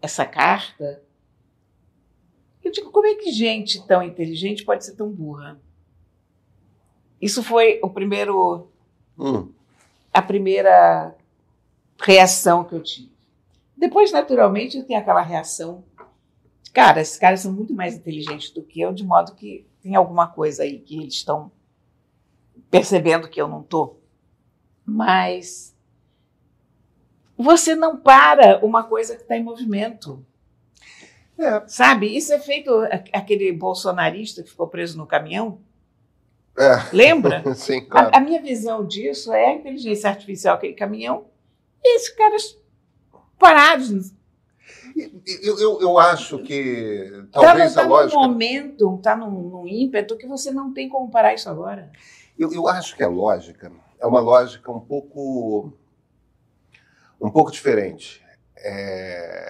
essa 0.00 0.24
carta? 0.24 1.02
Eu 2.62 2.70
digo, 2.70 2.90
como 2.90 3.06
é 3.06 3.14
que 3.14 3.32
gente 3.32 3.84
tão 3.86 4.02
inteligente 4.02 4.64
pode 4.64 4.84
ser 4.84 4.94
tão 4.94 5.10
burra? 5.10 5.60
Isso 7.20 7.42
foi 7.42 7.80
o 7.82 7.90
primeiro, 7.90 8.68
Hum, 9.18 9.52
a 10.12 10.22
primeira 10.22 11.14
reação 11.98 12.64
que 12.64 12.74
eu 12.74 12.82
tive. 12.82 13.12
Depois, 13.76 14.12
naturalmente, 14.12 14.76
eu 14.76 14.84
tenho 14.84 14.98
aquela 14.98 15.22
reação. 15.22 15.84
Cara, 16.72 17.00
esses 17.00 17.18
caras 17.18 17.40
são 17.40 17.52
muito 17.52 17.74
mais 17.74 17.94
inteligentes 17.94 18.50
do 18.50 18.62
que 18.62 18.80
eu, 18.80 18.92
de 18.92 19.04
modo 19.04 19.34
que 19.34 19.66
tem 19.82 19.94
alguma 19.94 20.26
coisa 20.26 20.62
aí 20.62 20.78
que 20.78 20.98
eles 20.98 21.14
estão 21.14 21.50
percebendo 22.70 23.28
que 23.28 23.40
eu 23.40 23.48
não 23.48 23.60
estou. 23.62 24.00
Mas 24.84 25.74
você 27.36 27.74
não 27.74 27.96
para 27.96 28.64
uma 28.64 28.84
coisa 28.84 29.16
que 29.16 29.22
está 29.22 29.36
em 29.36 29.42
movimento. 29.42 30.24
É. 31.40 31.62
Sabe? 31.66 32.14
Isso 32.14 32.32
é 32.32 32.38
feito 32.38 32.70
a- 32.74 33.02
aquele 33.14 33.50
bolsonarista 33.52 34.42
que 34.42 34.50
ficou 34.50 34.68
preso 34.68 34.98
no 34.98 35.06
caminhão. 35.06 35.60
é. 36.58 36.76
Lembra? 36.92 37.42
Sim, 37.54 37.80
claro. 37.86 38.10
A, 38.12 38.18
a 38.18 38.20
minha 38.20 38.42
visão 38.42 38.86
disso 38.86 39.32
é 39.32 39.46
a 39.46 39.54
inteligência 39.54 40.10
artificial, 40.10 40.56
aquele 40.56 40.74
caminhão, 40.74 41.24
e 41.82 41.96
esses 41.96 42.10
caras 42.10 42.58
parados. 43.38 44.12
Eu, 45.42 45.58
eu, 45.58 45.80
eu 45.80 45.98
acho 45.98 46.40
que 46.40 47.10
Está 47.26 47.40
talvez 47.40 47.76
a 47.78 47.84
num 47.84 47.88
lógica. 47.88 48.18
momento, 48.20 48.96
está 48.96 49.16
num, 49.16 49.30
num 49.30 49.66
ímpeto 49.66 50.16
que 50.18 50.26
você 50.26 50.50
não 50.50 50.74
tem 50.74 50.88
como 50.88 51.10
parar 51.10 51.32
isso 51.32 51.48
agora. 51.48 51.90
Eu, 52.38 52.52
eu 52.52 52.68
acho 52.68 52.94
que 52.96 53.02
a 53.02 53.08
lógica 53.08 53.72
é 53.98 54.06
uma 54.06 54.20
lógica 54.20 54.70
um 54.70 54.80
pouco 54.80 55.72
um 57.20 57.30
pouco 57.30 57.50
diferente. 57.50 58.22
É, 58.56 59.49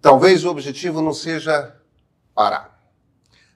Talvez 0.00 0.44
o 0.44 0.50
objetivo 0.50 1.02
não 1.02 1.12
seja 1.12 1.76
parar. 2.34 2.78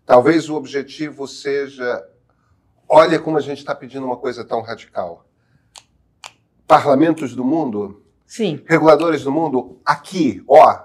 Talvez 0.05 0.49
o 0.49 0.55
objetivo 0.55 1.27
seja 1.27 2.07
olha 2.89 3.19
como 3.19 3.39
a 3.39 3.41
gente 3.41 3.59
está 3.59 3.75
pedindo 3.75 4.07
uma 4.07 4.17
coisa 4.17 4.45
tão 4.45 4.61
radical. 4.61 5.27
Parlamentos 6.67 7.35
do 7.35 7.45
mundo 7.45 8.05
Sim. 8.27 8.63
reguladores 8.67 9.23
do 9.23 9.33
mundo, 9.33 9.81
aqui, 9.85 10.45
ó, 10.49 10.83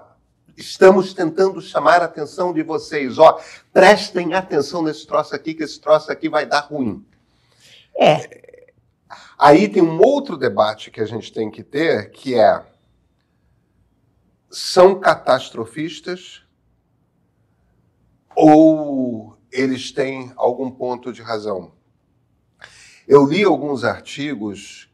estamos 0.56 1.12
tentando 1.12 1.60
chamar 1.60 2.00
a 2.00 2.06
atenção 2.06 2.52
de 2.52 2.62
vocês, 2.62 3.18
ó, 3.18 3.38
prestem 3.72 4.34
atenção 4.34 4.82
nesse 4.82 5.06
troço 5.06 5.34
aqui, 5.34 5.54
que 5.54 5.64
esse 5.64 5.80
troço 5.80 6.10
aqui 6.10 6.28
vai 6.28 6.46
dar 6.46 6.60
ruim. 6.60 7.04
É, 7.94 8.50
Aí 9.40 9.68
tem 9.68 9.82
um 9.82 9.98
outro 10.02 10.36
debate 10.36 10.90
que 10.90 11.00
a 11.00 11.06
gente 11.06 11.32
tem 11.32 11.50
que 11.50 11.62
ter, 11.62 12.10
que 12.10 12.34
é 12.34 12.62
são 14.50 14.98
catastrofistas 14.98 16.42
ou 18.34 19.36
eles 19.52 19.92
têm 19.92 20.32
algum 20.36 20.70
ponto 20.70 21.12
de 21.12 21.22
razão? 21.22 21.72
Eu 23.06 23.26
li 23.26 23.42
alguns 23.42 23.84
artigos 23.84 24.88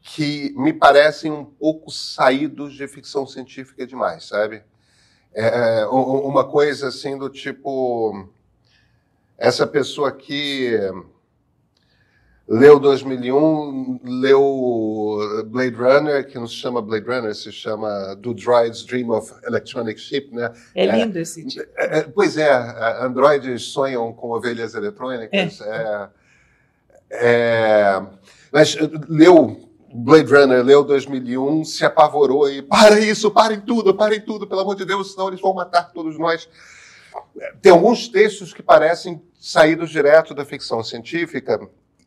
que 0.00 0.54
me 0.56 0.72
parecem 0.72 1.30
um 1.30 1.44
pouco 1.44 1.90
saídos 1.90 2.74
de 2.74 2.86
ficção 2.88 3.26
científica 3.26 3.86
demais, 3.86 4.24
sabe? 4.24 4.64
É, 5.32 5.86
u- 5.86 6.26
uma 6.26 6.48
coisa 6.48 6.88
assim 6.88 7.16
do 7.18 7.28
tipo 7.28 8.28
essa 9.36 9.66
pessoa 9.66 10.08
aqui 10.08 10.72
leu 12.48 12.80
2001, 12.80 14.00
leu 14.04 15.44
Blade 15.46 15.74
Runner, 15.76 16.26
que 16.26 16.38
não 16.38 16.46
se 16.46 16.54
chama 16.54 16.80
Blade 16.80 17.06
Runner, 17.06 17.34
se 17.34 17.52
chama 17.52 18.14
Do 18.16 18.32
Droid's 18.32 18.84
Dream 18.84 19.10
of 19.10 19.32
Electronic 19.44 20.00
Sheep, 20.00 20.34
né? 20.34 20.50
é 20.74 20.86
lindo 20.86 21.18
esse 21.18 21.44
tipo. 21.46 21.66
É, 21.76 21.98
é, 21.98 22.02
pois 22.02 22.36
é, 22.38 22.50
a- 22.50 23.04
androides 23.04 23.62
sonham 23.64 24.12
com 24.12 24.30
ovelhas 24.30 24.74
eletrônicas. 24.74 25.60
É. 25.60 26.08
É, 27.10 28.02
mas 28.52 28.76
eh, 28.76 28.90
leu 29.08 29.68
Blade 29.92 30.30
Runner, 30.32 30.62
leu 30.62 30.84
2001, 30.84 31.64
se 31.64 31.84
apavorou 31.84 32.50
e 32.50 32.60
para 32.60 33.00
isso, 33.00 33.30
parem 33.30 33.60
tudo, 33.60 33.94
parem 33.94 34.20
tudo, 34.20 34.46
pelo 34.46 34.60
amor 34.60 34.74
de 34.76 34.84
Deus, 34.84 35.12
senão 35.12 35.28
eles 35.28 35.40
vão 35.40 35.54
matar 35.54 35.90
todos 35.92 36.18
nós. 36.18 36.48
Tem 37.62 37.72
alguns 37.72 38.08
textos 38.08 38.52
que 38.52 38.62
parecem 38.62 39.22
saídos 39.40 39.88
direto 39.90 40.34
da 40.34 40.44
ficção 40.44 40.82
científica 40.84 41.58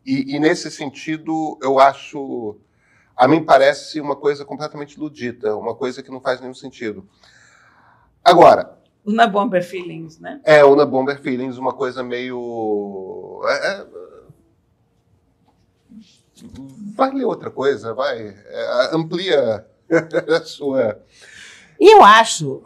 e, 0.06 0.36
e 0.36 0.40
nesse 0.40 0.70
sentido 0.72 1.58
eu 1.62 1.80
acho, 1.80 2.58
a 3.16 3.28
mim 3.28 3.44
parece 3.44 4.00
uma 4.02 4.16
coisa 4.16 4.44
completamente 4.46 5.00
ludita, 5.00 5.56
uma 5.56 5.76
coisa 5.76 6.02
que 6.04 6.12
não 6.12 6.20
faz 6.22 6.40
nenhum 6.42 6.54
sentido. 6.54 7.08
Agora, 8.24 8.78
Na 9.06 9.26
Bomber 9.28 9.64
Feelings, 9.64 10.20
né? 10.20 10.40
é, 10.44 10.64
o 10.64 10.76
Na 10.76 10.86
Bomber 10.86 11.20
Feelings, 11.22 11.58
uma 11.58 11.74
coisa 11.74 12.04
meio. 12.04 13.42
é, 13.46 13.68
é, 13.68 13.88
Vai 16.96 17.12
ler 17.12 17.26
outra 17.26 17.52
coisa, 17.52 17.94
vai. 17.94 18.20
é, 18.30 18.90
amplia 18.96 19.66
a 20.36 20.44
sua. 20.44 21.00
E 21.80 21.96
eu 21.96 22.04
acho, 22.04 22.62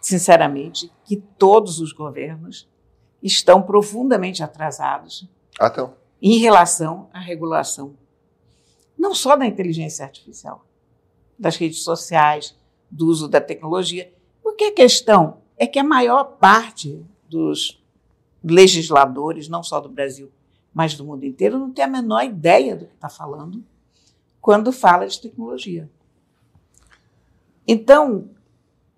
sinceramente, 0.00 0.90
que 1.04 1.16
todos 1.16 1.78
os 1.80 1.92
governos 1.92 2.68
estão 3.22 3.62
profundamente 3.62 4.42
atrasados 4.42 5.28
Ah, 5.58 5.68
então. 5.72 5.94
Em 6.20 6.38
relação 6.38 7.08
à 7.12 7.20
regulação, 7.20 7.94
não 8.96 9.14
só 9.14 9.36
da 9.36 9.46
inteligência 9.46 10.04
artificial, 10.04 10.64
das 11.38 11.56
redes 11.56 11.82
sociais, 11.82 12.56
do 12.90 13.06
uso 13.06 13.28
da 13.28 13.40
tecnologia, 13.40 14.12
porque 14.42 14.64
a 14.64 14.74
questão 14.74 15.38
é 15.56 15.66
que 15.66 15.78
a 15.78 15.84
maior 15.84 16.24
parte 16.24 17.04
dos 17.28 17.82
legisladores, 18.42 19.48
não 19.48 19.62
só 19.62 19.80
do 19.80 19.88
Brasil, 19.88 20.30
mas 20.72 20.94
do 20.94 21.04
mundo 21.04 21.24
inteiro, 21.24 21.58
não 21.58 21.72
tem 21.72 21.84
a 21.84 21.88
menor 21.88 22.22
ideia 22.22 22.76
do 22.76 22.86
que 22.86 22.94
está 22.94 23.08
falando 23.08 23.64
quando 24.40 24.70
fala 24.70 25.06
de 25.06 25.20
tecnologia. 25.20 25.90
Então, 27.66 28.30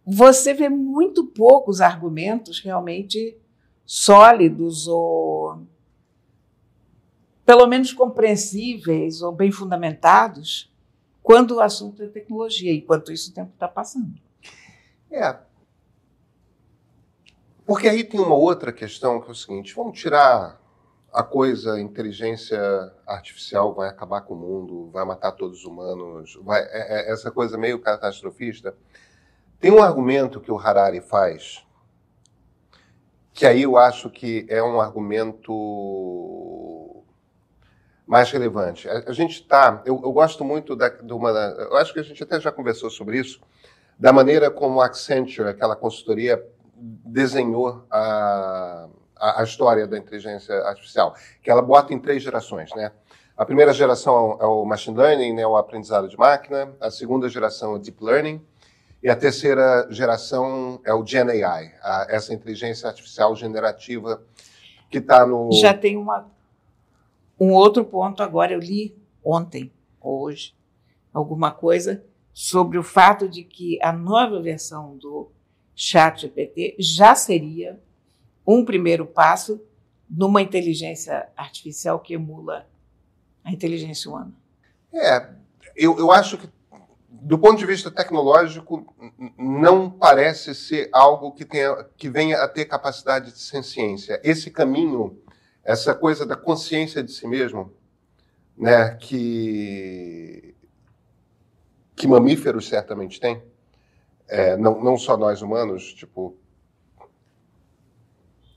você 0.05 0.53
vê 0.53 0.69
muito 0.69 1.25
poucos 1.25 1.81
argumentos 1.81 2.61
realmente 2.61 3.39
sólidos 3.87 4.87
ou 4.87 5.63
pelo 7.49 7.67
menos 7.67 7.95
compreensíveis 7.95 9.23
ou 9.23 9.33
bem 9.33 9.51
fundamentados 9.51 10.71
quando 11.23 11.53
o 11.53 11.61
assunto 11.61 12.03
é 12.03 12.07
tecnologia. 12.07 12.75
Enquanto 12.75 13.11
isso, 13.11 13.31
o 13.31 13.35
tempo 13.35 13.53
está 13.55 13.67
passando. 13.67 14.21
É. 15.11 15.35
Porque 17.65 17.89
aí 17.89 18.05
tem 18.05 18.21
uma 18.21 18.35
outra 18.35 18.71
questão 18.71 19.19
que 19.19 19.29
é 19.29 19.31
o 19.31 19.35
seguinte: 19.35 19.75
vamos 19.75 19.99
tirar 19.99 20.61
a 21.11 21.23
coisa, 21.23 21.81
inteligência 21.81 22.61
artificial 23.07 23.73
vai 23.73 23.89
acabar 23.89 24.21
com 24.21 24.35
o 24.35 24.37
mundo, 24.37 24.91
vai 24.91 25.07
matar 25.07 25.33
todos 25.33 25.61
os 25.61 25.65
humanos, 25.65 26.39
vai, 26.43 26.61
é- 26.61 27.09
é- 27.09 27.11
essa 27.11 27.31
coisa 27.31 27.57
meio 27.57 27.81
catastrofista. 27.81 28.77
Tem 29.59 29.73
um 29.73 29.83
argumento 29.83 30.39
que 30.39 30.53
o 30.53 30.59
Harari 30.59 31.01
faz, 31.01 31.67
que 33.33 33.47
aí 33.47 33.63
eu 33.63 33.79
acho 33.79 34.11
que 34.11 34.45
é 34.51 34.63
um 34.63 34.79
argumento 34.79 35.49
mais 38.09 38.31
relevante. 38.33 38.89
A, 38.89 39.05
a 39.09 39.13
gente 39.13 39.35
está. 39.35 39.83
Eu, 39.85 40.01
eu 40.03 40.11
gosto 40.13 40.43
muito 40.43 40.75
da, 40.75 40.89
de 40.89 41.13
uma. 41.13 41.29
Eu 41.31 41.77
acho 41.77 41.93
que 41.93 42.01
a 42.01 42.03
gente 42.03 42.23
até 42.23 42.41
já 42.41 42.51
conversou 42.51 42.89
sobre 42.89 43.19
isso, 43.19 43.39
da 43.99 44.13
maneira 44.13 44.51
como 44.51 44.81
a 44.81 44.87
Accenture, 44.87 45.49
aquela 45.51 45.77
consultoria, 45.77 46.43
desenhou 46.75 47.85
a, 47.91 48.89
a, 49.17 49.41
a 49.41 49.45
história 49.45 49.87
da 49.87 49.99
inteligência 49.99 50.55
artificial, 50.63 51.15
que 51.43 51.51
ela 51.51 51.61
bota 51.61 51.93
em 51.93 51.99
três 51.99 52.23
gerações, 52.23 52.71
né? 52.75 52.93
A 53.37 53.45
primeira 53.45 53.73
geração 53.73 54.37
é 54.41 54.47
o 54.47 54.65
machine 54.65 54.97
learning, 54.97 55.33
né, 55.35 55.47
o 55.47 55.57
aprendizado 55.57 56.09
de 56.09 56.17
máquina. 56.19 56.73
A 56.81 56.91
segunda 56.91 57.29
geração 57.29 57.73
é 57.73 57.75
o 57.77 57.79
deep 57.79 58.03
learning. 58.03 58.45
E 59.01 59.09
a 59.09 59.15
terceira 59.15 59.87
geração 59.91 60.81
é 60.85 60.93
o 60.93 61.07
Gen 61.07 61.31
AI, 61.45 61.73
a- 61.81 62.07
essa 62.09 62.35
inteligência 62.35 62.89
artificial 62.89 63.37
generativa 63.37 64.21
que 64.91 64.99
está 64.99 65.25
no. 65.25 65.53
Já 65.53 65.73
tem 65.73 65.97
uma, 65.97 66.27
um 67.39 67.53
outro 67.53 67.85
ponto 67.85 68.23
agora. 68.23 68.53
Eu 68.53 68.61
li 68.61 68.97
ontem, 69.25 69.73
hoje, 70.01 70.55
alguma 71.13 71.51
coisa 71.51 72.05
sobre 72.33 72.79
o 72.79 72.83
fato 72.83 73.29
de 73.29 73.43
que 73.43 73.79
a 73.83 73.93
nova 73.93 74.41
versão 74.41 74.97
do 74.97 75.31
Chat 75.75 76.23
GPT 76.23 76.77
já 76.79 77.15
seria 77.15 77.81
um 78.47 78.65
primeiro 78.65 79.07
passo 79.07 79.61
numa 80.09 80.41
inteligência 80.41 81.29
artificial 81.37 82.01
que 82.01 82.15
emula 82.15 82.67
a 83.45 83.53
inteligência 83.53 84.11
humana. 84.11 84.33
É, 84.93 85.31
eu, 85.77 85.99
eu 85.99 86.11
acho 86.11 86.39
que, 86.39 86.49
do 87.11 87.39
ponto 87.39 87.59
de 87.59 87.67
vista 87.67 87.91
tecnológico, 87.91 88.87
não 89.37 89.91
parece 89.91 90.55
ser 90.55 90.89
algo 90.93 91.33
que, 91.33 91.45
tenha, 91.45 91.85
que 91.97 92.09
venha 92.09 92.39
a 92.39 92.49
ter 92.49 92.65
capacidade 92.65 93.33
de 93.33 93.39
ciência. 93.39 94.21
Esse 94.25 94.51
caminho, 94.51 95.19
essa 95.69 95.95
coisa 95.95 96.25
da 96.25 96.35
consciência 96.35 97.03
de 97.03 97.13
si 97.13 97.27
mesmo, 97.27 97.71
né, 98.57 98.95
que, 98.95 100.55
que 101.95 102.09
mamíferos 102.09 102.67
certamente 102.67 103.21
têm, 103.21 103.43
é, 104.27 104.57
não, 104.57 104.83
não 104.83 104.97
só 104.97 105.15
nós 105.15 105.43
humanos, 105.43 105.93
tipo. 105.93 106.35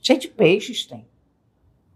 Gente, 0.02 0.30
peixes 0.30 0.86
tem. 0.86 1.06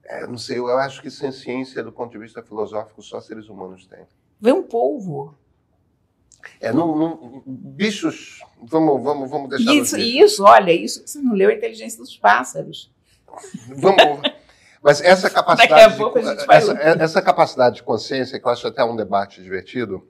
É, 0.04 0.28
não 0.28 0.38
sei, 0.38 0.58
eu 0.58 0.78
acho 0.78 1.02
que 1.02 1.10
sem 1.10 1.32
ciência, 1.32 1.82
do 1.82 1.94
ponto 1.94 2.12
de 2.12 2.18
vista 2.18 2.44
filosófico, 2.44 3.02
só 3.02 3.22
seres 3.22 3.48
humanos 3.48 3.88
têm. 3.88 4.06
Vê 4.42 4.52
um 4.52 4.64
polvo. 4.64 5.34
É, 6.60 6.74
não, 6.74 6.94
não, 6.94 7.44
bichos, 7.46 8.42
vamos, 8.62 9.02
vamos, 9.02 9.30
vamos 9.30 9.50
deixar. 9.50 9.74
Isso, 9.74 9.98
isso, 9.98 10.44
olha, 10.44 10.74
isso 10.74 11.08
você 11.08 11.20
não 11.20 11.34
leu 11.34 11.50
a 11.50 11.54
inteligência 11.54 12.00
dos 12.00 12.18
pássaros. 12.18 12.94
Vamos. 13.70 14.36
Mas 14.86 15.02
essa 15.02 15.32
capacidade, 15.32 15.96
de, 15.96 16.54
essa, 16.54 16.74
essa, 16.74 17.20
capacidade 17.20 17.76
de 17.78 17.84
consciência, 17.84 18.40
que 18.40 18.46
eu 18.46 18.52
acho 18.52 18.68
até 18.68 18.84
um 18.84 18.96
debate 18.96 19.42
divertido, 19.42 20.08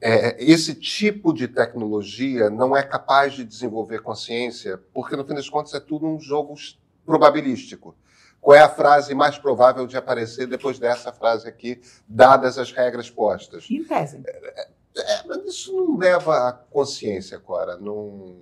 é, 0.00 0.36
esse 0.38 0.76
tipo 0.76 1.32
de 1.32 1.48
tecnologia 1.48 2.50
não 2.50 2.76
é 2.76 2.84
capaz 2.84 3.32
de 3.34 3.44
desenvolver 3.44 4.00
consciência, 4.00 4.80
porque 4.94 5.16
no 5.16 5.26
fim 5.26 5.34
das 5.34 5.48
contas 5.50 5.74
é 5.74 5.80
tudo 5.80 6.06
um 6.06 6.20
jogo 6.20 6.54
probabilístico. 7.04 7.96
Qual 8.40 8.56
é 8.56 8.60
a 8.60 8.68
frase 8.68 9.12
mais 9.12 9.36
provável 9.36 9.88
de 9.88 9.96
aparecer 9.96 10.46
depois 10.46 10.78
dessa 10.78 11.12
frase 11.12 11.48
aqui, 11.48 11.80
dadas 12.08 12.58
as 12.58 12.70
regras 12.70 13.10
postas? 13.10 13.68
Em 13.68 13.82
tese. 13.82 14.22
É, 14.24 14.68
é, 14.98 15.22
mas 15.26 15.44
isso 15.46 15.74
não 15.74 15.98
leva 15.98 16.48
à 16.48 16.52
consciência, 16.52 17.40
Cora. 17.40 17.76
Não... 17.76 18.36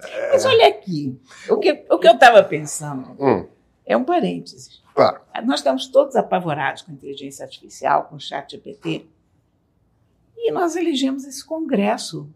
É... 0.00 0.30
Mas 0.30 0.44
olha 0.44 0.68
aqui, 0.68 1.20
o 1.48 1.56
que, 1.58 1.84
o 1.90 1.98
que 1.98 2.06
eu 2.06 2.14
estava 2.14 2.44
pensando 2.44 3.16
hum. 3.18 3.55
É 3.86 3.96
um 3.96 4.04
parênteses. 4.04 4.82
Claro. 4.94 5.20
Nós 5.44 5.60
estamos 5.60 5.86
todos 5.86 6.16
apavorados 6.16 6.82
com 6.82 6.90
a 6.90 6.94
inteligência 6.94 7.44
artificial, 7.44 8.04
com 8.04 8.16
o 8.16 8.20
chat 8.20 8.50
GPT. 8.50 9.06
E 10.36 10.50
nós 10.50 10.74
elegemos 10.74 11.24
esse 11.24 11.44
Congresso 11.44 12.28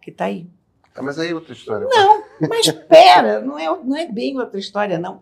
que 0.00 0.10
está 0.10 0.24
aí. 0.24 0.46
Ah, 0.94 1.02
mas 1.02 1.18
aí 1.18 1.30
é 1.30 1.34
outra 1.34 1.52
história. 1.52 1.86
Não, 1.88 2.24
mas 2.48 2.66
espera, 2.66 3.40
não 3.40 3.58
é, 3.58 3.66
não 3.66 3.96
é 3.96 4.06
bem 4.06 4.38
outra 4.38 4.58
história, 4.58 4.98
não. 4.98 5.20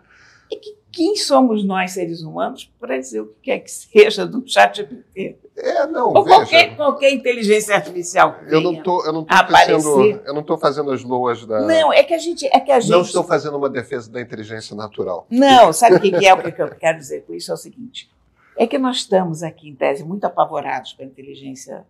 É 0.52 0.56
que 0.56 0.76
quem 0.92 1.16
somos 1.16 1.64
nós, 1.64 1.92
seres 1.92 2.22
humanos, 2.22 2.72
para 2.80 2.98
dizer 2.98 3.20
o 3.20 3.26
que 3.26 3.34
quer 3.42 3.58
que 3.60 3.70
seja 3.70 4.26
do 4.26 4.42
chat 4.46 4.76
GPT? 4.76 5.38
É, 5.56 5.86
não, 5.86 6.12
Ou 6.12 6.24
veja, 6.24 6.36
qualquer, 6.36 6.76
qualquer 6.76 7.10
inteligência 7.12 7.74
artificial. 7.74 8.36
Eu 8.48 8.60
não 8.60 8.82
tô, 8.82 9.04
eu 9.04 9.12
não 9.12 9.24
tô 9.24 9.34
fazendo, 9.34 10.00
eu 10.24 10.34
não 10.34 10.40
estou 10.42 10.58
fazendo 10.58 10.90
as 10.90 11.02
loas 11.02 11.44
da. 11.46 11.62
Não, 11.62 11.92
é 11.92 12.02
que 12.02 12.14
a 12.14 12.18
gente, 12.18 12.46
é 12.46 12.60
que 12.60 12.70
a 12.70 12.78
gente. 12.78 12.90
Não 12.90 13.00
estou 13.00 13.24
fazendo 13.24 13.56
uma 13.56 13.70
defesa 13.70 14.10
da 14.10 14.20
inteligência 14.20 14.76
natural. 14.76 15.26
Não, 15.30 15.72
sabe 15.72 15.96
o 15.96 16.00
que, 16.00 16.10
que 16.10 16.26
é 16.26 16.34
o 16.34 16.42
que 16.42 16.62
eu 16.62 16.68
quero 16.76 16.98
dizer 16.98 17.24
com 17.26 17.34
isso? 17.34 17.50
É 17.50 17.54
o 17.54 17.58
seguinte: 17.58 18.10
é 18.56 18.66
que 18.66 18.78
nós 18.78 18.98
estamos 18.98 19.42
aqui, 19.42 19.68
em 19.68 19.74
tese, 19.74 20.04
muito 20.04 20.24
apavorados 20.24 20.92
com 20.92 21.02
a 21.02 21.06
inteligência 21.06 21.86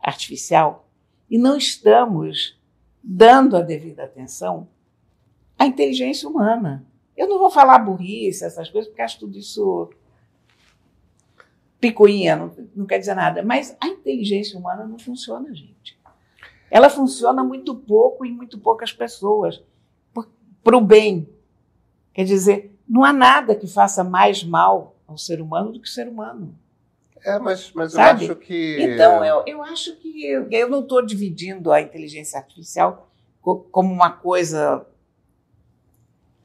artificial 0.00 0.88
e 1.30 1.38
não 1.38 1.56
estamos 1.56 2.58
dando 3.02 3.56
a 3.56 3.60
devida 3.60 4.04
atenção 4.04 4.68
à 5.58 5.66
inteligência 5.66 6.28
humana. 6.28 6.84
Eu 7.20 7.28
não 7.28 7.38
vou 7.38 7.50
falar 7.50 7.78
burrice, 7.80 8.46
essas 8.46 8.70
coisas, 8.70 8.88
porque 8.88 9.02
acho 9.02 9.18
tudo 9.18 9.36
isso 9.36 9.90
picuinha, 11.78 12.34
não, 12.34 12.50
não 12.74 12.86
quer 12.86 12.98
dizer 12.98 13.14
nada. 13.14 13.42
Mas 13.42 13.76
a 13.78 13.88
inteligência 13.88 14.58
humana 14.58 14.86
não 14.86 14.98
funciona, 14.98 15.54
gente. 15.54 16.00
Ela 16.70 16.88
funciona 16.88 17.44
muito 17.44 17.74
pouco 17.74 18.24
em 18.24 18.32
muito 18.32 18.58
poucas 18.58 18.90
pessoas, 18.90 19.62
para 20.64 20.78
o 20.78 20.80
bem. 20.80 21.28
Quer 22.14 22.24
dizer, 22.24 22.74
não 22.88 23.04
há 23.04 23.12
nada 23.12 23.54
que 23.54 23.66
faça 23.66 24.02
mais 24.02 24.42
mal 24.42 24.96
ao 25.06 25.18
ser 25.18 25.42
humano 25.42 25.72
do 25.72 25.78
que 25.78 25.88
o 25.88 25.92
ser 25.92 26.08
humano. 26.08 26.58
É, 27.22 27.38
mas, 27.38 27.70
mas 27.74 27.92
eu 27.92 28.00
acho 28.00 28.36
que. 28.36 28.82
Então, 28.82 29.22
eu, 29.22 29.42
eu 29.46 29.62
acho 29.62 29.94
que 29.96 30.24
eu, 30.24 30.48
eu 30.50 30.70
não 30.70 30.80
estou 30.80 31.04
dividindo 31.04 31.70
a 31.70 31.82
inteligência 31.82 32.38
artificial 32.38 33.10
como 33.42 33.92
uma 33.92 34.10
coisa 34.10 34.86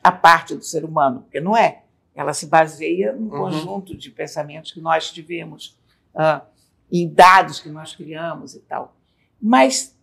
à 0.05 0.11
parte 0.11 0.53
do 0.53 0.63
ser 0.63 0.85
humano, 0.85 1.21
porque 1.23 1.39
não 1.39 1.57
é. 1.57 1.81
Ela 2.13 2.31
se 2.31 2.45
baseia 2.45 3.11
num 3.11 3.23
uhum. 3.23 3.29
conjunto 3.29 3.97
de 3.97 4.11
pensamentos 4.11 4.71
que 4.71 4.79
nós 4.79 5.09
tivemos, 5.09 5.79
uh, 6.13 6.45
em 6.91 7.11
dados 7.11 7.59
que 7.59 7.69
nós 7.69 7.95
criamos 7.95 8.53
e 8.53 8.59
tal. 8.59 8.95
Mas 9.41 9.97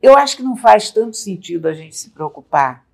eu 0.00 0.16
acho 0.16 0.34
que 0.34 0.42
não 0.42 0.56
faz 0.56 0.90
tanto 0.90 1.14
sentido 1.14 1.68
a 1.68 1.74
gente 1.74 1.94
se 1.94 2.08
preocupar. 2.08 2.86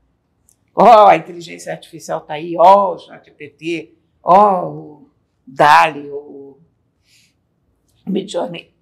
Ó, 0.75 1.05
oh, 1.05 1.07
a 1.07 1.17
inteligência 1.17 1.73
artificial 1.73 2.19
está 2.19 2.35
aí, 2.35 2.57
ó, 2.59 2.91
oh, 2.91 2.95
o 2.97 2.99
ChatGPT, 2.99 3.95
ó, 4.21 4.65
oh, 4.65 4.73
o 4.73 5.11
DALI, 5.47 6.11
o 6.11 6.59
Midjourney. 8.05 8.75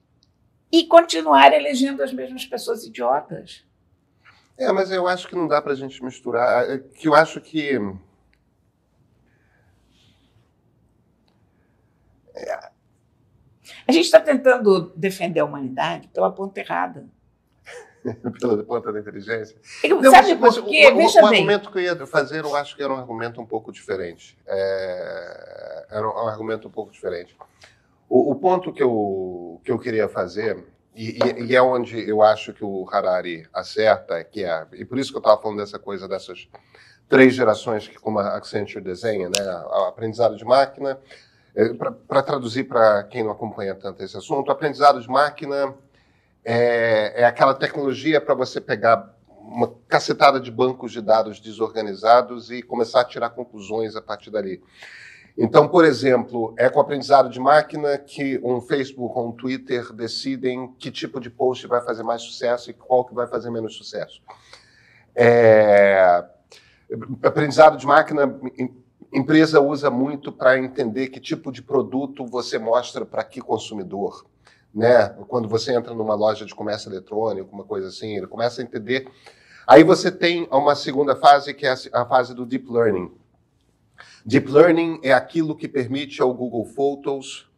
E 0.72 0.86
continuar 0.86 1.52
elegendo 1.52 2.02
as 2.02 2.14
mesmas 2.14 2.46
pessoas 2.46 2.82
idiotas. 2.82 3.62
É, 4.58 4.70
mas 4.70 4.90
eu 4.90 5.06
acho 5.08 5.28
que 5.28 5.34
não 5.34 5.48
dá 5.48 5.60
para 5.60 5.72
a 5.72 5.76
gente 5.76 6.02
misturar. 6.04 6.70
É, 6.70 6.78
que 6.78 7.08
eu 7.08 7.14
acho 7.14 7.40
que. 7.40 7.78
É. 12.34 12.72
A 13.86 13.92
gente 13.92 14.04
está 14.04 14.20
tentando 14.20 14.92
defender 14.96 15.40
a 15.40 15.44
humanidade 15.44 16.08
pela 16.08 16.30
ponta 16.30 16.60
errada. 16.60 17.06
pela 18.40 18.62
ponta 18.64 18.92
da 18.92 19.00
inteligência. 19.00 19.56
não, 19.84 20.10
sabe 20.10 20.34
mas, 20.34 20.58
por 20.58 20.68
quê? 20.68 20.88
O, 20.88 20.96
o, 20.96 21.22
o, 21.22 21.26
argumento 21.26 21.70
que 21.70 21.78
eu 21.78 21.82
ia 21.82 22.06
fazer, 22.06 22.44
eu 22.44 22.54
acho 22.56 22.76
que 22.76 22.82
era 22.82 22.92
um 22.92 22.96
argumento 22.96 23.40
um 23.40 23.46
pouco 23.46 23.72
diferente. 23.72 24.36
É, 24.46 25.86
era 25.90 26.08
um 26.08 26.28
argumento 26.28 26.68
um 26.68 26.70
pouco 26.70 26.92
diferente. 26.92 27.36
O, 28.08 28.32
o, 28.32 28.34
ponto 28.34 28.72
que 28.72 28.82
eu, 28.82 29.60
que 29.64 29.70
eu 29.70 29.78
queria 29.78 30.08
fazer, 30.08 30.64
e, 30.94 31.18
e, 31.46 31.56
é 31.56 31.62
onde 31.62 32.08
eu 32.08 32.22
acho 32.22 32.52
que 32.52 32.64
o 32.64 32.86
Harari 32.90 33.46
acerta, 33.52 34.22
que 34.24 34.44
é, 34.44 34.66
e 34.72 34.84
por 34.84 34.98
isso 34.98 35.10
que 35.10 35.16
eu 35.16 35.20
estava 35.20 35.40
falando 35.40 35.58
dessa 35.58 35.78
coisa 35.78 36.06
dessas 36.06 36.48
três 37.08 37.34
gerações 37.34 37.88
que 37.88 37.98
como 37.98 38.18
a 38.18 38.36
Accenture 38.36 38.84
desenha, 38.84 39.28
né, 39.28 39.64
o 39.66 39.84
aprendizado 39.84 40.36
de 40.36 40.44
máquina, 40.44 40.98
é, 41.54 41.72
para 41.74 42.22
traduzir 42.22 42.64
para 42.64 43.04
quem 43.04 43.22
não 43.22 43.30
acompanha 43.30 43.74
tanto 43.74 44.02
esse 44.02 44.16
assunto, 44.16 44.50
aprendizado 44.50 45.00
de 45.00 45.08
máquina 45.08 45.74
é, 46.44 47.22
é 47.22 47.24
aquela 47.24 47.54
tecnologia 47.54 48.20
para 48.20 48.34
você 48.34 48.60
pegar 48.60 49.14
uma 49.26 49.74
cacetada 49.88 50.40
de 50.40 50.50
bancos 50.50 50.92
de 50.92 51.00
dados 51.00 51.40
desorganizados 51.40 52.50
e 52.50 52.62
começar 52.62 53.00
a 53.00 53.04
tirar 53.04 53.30
conclusões 53.30 53.96
a 53.96 54.02
partir 54.02 54.30
dali. 54.30 54.62
Então, 55.36 55.66
por 55.66 55.84
exemplo, 55.84 56.54
é 56.58 56.68
com 56.68 56.80
aprendizado 56.80 57.30
de 57.30 57.40
máquina 57.40 57.96
que 57.96 58.38
um 58.44 58.60
Facebook 58.60 59.18
ou 59.18 59.28
um 59.28 59.32
Twitter 59.32 59.92
decidem 59.92 60.72
que 60.78 60.90
tipo 60.90 61.18
de 61.18 61.30
post 61.30 61.66
vai 61.66 61.80
fazer 61.80 62.02
mais 62.02 62.22
sucesso 62.22 62.70
e 62.70 62.74
qual 62.74 63.04
que 63.04 63.14
vai 63.14 63.26
fazer 63.26 63.50
menos 63.50 63.76
sucesso. 63.76 64.20
É... 65.14 66.24
Aprendizado 67.22 67.78
de 67.78 67.86
máquina, 67.86 68.38
empresa 69.12 69.60
usa 69.60 69.90
muito 69.90 70.30
para 70.30 70.58
entender 70.58 71.08
que 71.08 71.18
tipo 71.18 71.50
de 71.50 71.62
produto 71.62 72.26
você 72.26 72.58
mostra 72.58 73.06
para 73.06 73.24
que 73.24 73.40
consumidor. 73.40 74.26
Né? 74.74 75.08
Quando 75.28 75.48
você 75.48 75.74
entra 75.74 75.94
numa 75.94 76.14
loja 76.14 76.44
de 76.44 76.54
comércio 76.54 76.90
eletrônico, 76.90 77.54
uma 77.54 77.64
coisa 77.64 77.88
assim, 77.88 78.16
ele 78.16 78.26
começa 78.26 78.60
a 78.60 78.64
entender. 78.64 79.08
Aí 79.66 79.82
você 79.82 80.10
tem 80.10 80.46
uma 80.50 80.74
segunda 80.74 81.16
fase, 81.16 81.54
que 81.54 81.66
é 81.66 81.74
a 81.92 82.04
fase 82.04 82.34
do 82.34 82.44
deep 82.44 82.70
learning 82.70 83.10
Deep 84.24 84.50
Learning 84.50 85.00
é 85.02 85.12
aquilo 85.12 85.56
que 85.56 85.66
permite 85.66 86.22
ao 86.22 86.32
Google 86.32 86.64
Photos, 86.64 87.50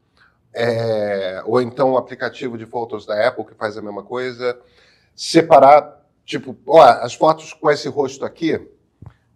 é, 0.54 1.42
ou 1.44 1.60
então 1.60 1.92
o 1.92 1.96
aplicativo 1.98 2.56
de 2.56 2.64
fotos 2.64 3.04
da 3.04 3.28
Apple, 3.28 3.44
que 3.44 3.54
faz 3.54 3.76
a 3.76 3.82
mesma 3.82 4.02
coisa, 4.02 4.58
separar, 5.14 6.02
tipo, 6.24 6.56
ó, 6.66 6.82
as 6.82 7.14
fotos 7.14 7.52
com 7.52 7.70
esse 7.70 7.88
rosto 7.88 8.24
aqui, 8.24 8.60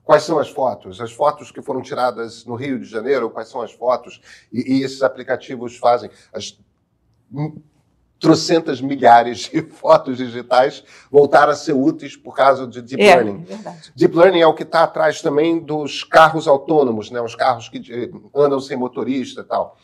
quais 0.05 0.23
são 0.23 0.39
as 0.39 0.49
fotos? 0.49 1.01
As 1.01 1.13
fotos 1.13 1.51
que 1.51 1.61
foram 1.61 1.83
tiradas 1.83 2.45
no 2.47 2.55
Rio 2.55 2.79
de 2.79 2.87
Janeiro, 2.87 3.31
quais 3.31 3.49
são 3.49 3.61
as 3.61 3.73
fotos? 3.73 4.21
E, 4.51 4.79
e 4.79 4.83
esses 4.83 5.03
aplicativos 5.03 5.77
fazem. 5.77 6.11
As, 6.33 6.59
trocentas 8.19 8.81
milhares 8.81 9.51
de 9.51 9.63
fotos 9.71 10.19
digitais 10.19 10.83
voltaram 11.11 11.53
a 11.53 11.57
ser 11.57 11.73
úteis 11.73 12.17
por 12.17 12.35
causa 12.35 12.67
de 12.67 12.83
Deep 12.83 13.03
é, 13.03 13.15
Learning. 13.15 13.47
É 13.51 13.75
Deep 13.95 14.17
Learning 14.17 14.41
é 14.41 14.47
o 14.47 14.55
que 14.55 14.65
está 14.65 14.83
atrás 14.85 15.23
também 15.23 15.59
dos 15.59 16.05
carros 16.05 16.49
autônomos, 16.49 17.11
né? 17.11 17.21
os 17.21 17.35
carros 17.35 17.69
que 17.69 17.79
eh, 17.93 18.11
andam 18.35 18.61
sem 18.61 18.77
motorista 18.77 19.43
e 19.43 19.45
tal. 19.45 19.79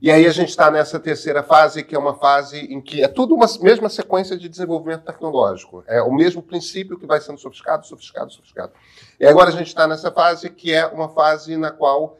E 0.00 0.10
aí 0.10 0.26
a 0.26 0.30
gente 0.30 0.50
está 0.50 0.70
nessa 0.70 1.00
terceira 1.00 1.42
fase, 1.42 1.82
que 1.82 1.94
é 1.94 1.98
uma 1.98 2.14
fase 2.14 2.58
em 2.58 2.82
que 2.82 3.02
é 3.02 3.08
tudo 3.08 3.34
uma 3.34 3.46
mesma 3.62 3.88
sequência 3.88 4.36
de 4.36 4.46
desenvolvimento 4.46 5.04
tecnológico. 5.04 5.82
É 5.86 6.02
o 6.02 6.12
mesmo 6.12 6.42
princípio 6.42 6.98
que 6.98 7.06
vai 7.06 7.18
sendo 7.20 7.38
sofisticado, 7.38 7.86
sofisticado, 7.86 8.30
sofisticado. 8.30 8.72
E 9.18 9.26
agora 9.26 9.48
a 9.48 9.52
gente 9.52 9.68
está 9.68 9.86
nessa 9.86 10.12
fase 10.12 10.50
que 10.50 10.72
é 10.72 10.86
uma 10.86 11.08
fase 11.08 11.56
na 11.56 11.70
qual 11.70 12.18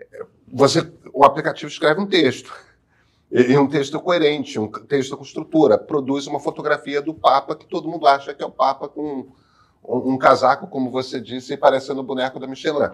é, 0.00 0.24
você, 0.52 0.92
o 1.12 1.24
aplicativo 1.24 1.70
escreve 1.70 2.00
um 2.00 2.06
texto. 2.06 2.52
E 3.36 3.58
um 3.58 3.66
texto 3.66 4.00
coerente, 4.00 4.60
um 4.60 4.70
texto 4.70 5.16
com 5.16 5.24
estrutura, 5.24 5.76
produz 5.76 6.28
uma 6.28 6.38
fotografia 6.38 7.02
do 7.02 7.12
Papa 7.12 7.56
que 7.56 7.66
todo 7.66 7.88
mundo 7.88 8.06
acha 8.06 8.32
que 8.32 8.40
é 8.40 8.46
o 8.46 8.50
Papa 8.50 8.88
com 8.88 9.26
um, 9.82 10.12
um 10.12 10.16
casaco, 10.16 10.68
como 10.68 10.88
você 10.88 11.20
disse, 11.20 11.56
parecendo 11.56 11.98
o 11.98 12.04
boneco 12.04 12.38
da 12.38 12.46
Michelin. 12.46 12.90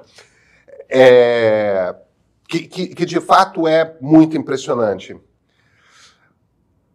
É, 0.89 1.95
que, 2.49 2.61
que, 2.61 2.87
que 2.87 3.05
de 3.05 3.21
fato 3.21 3.69
é 3.69 3.99
muito 4.01 4.35
impressionante. 4.35 5.15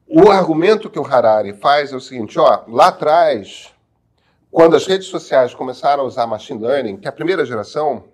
O 0.07 0.31
argumento 0.31 0.89
que 0.89 0.97
o 0.97 1.05
Harari 1.05 1.53
faz 1.53 1.93
é 1.93 1.95
o 1.95 2.01
seguinte: 2.01 2.39
ó, 2.39 2.63
lá 2.67 2.87
atrás, 2.87 3.71
quando 4.49 4.75
as 4.75 4.87
redes 4.87 5.05
sociais 5.05 5.53
começaram 5.53 6.01
a 6.01 6.07
usar 6.07 6.25
machine 6.25 6.59
learning, 6.59 6.97
que 6.97 7.07
é 7.07 7.09
a 7.09 7.13
primeira 7.13 7.45
geração, 7.45 8.05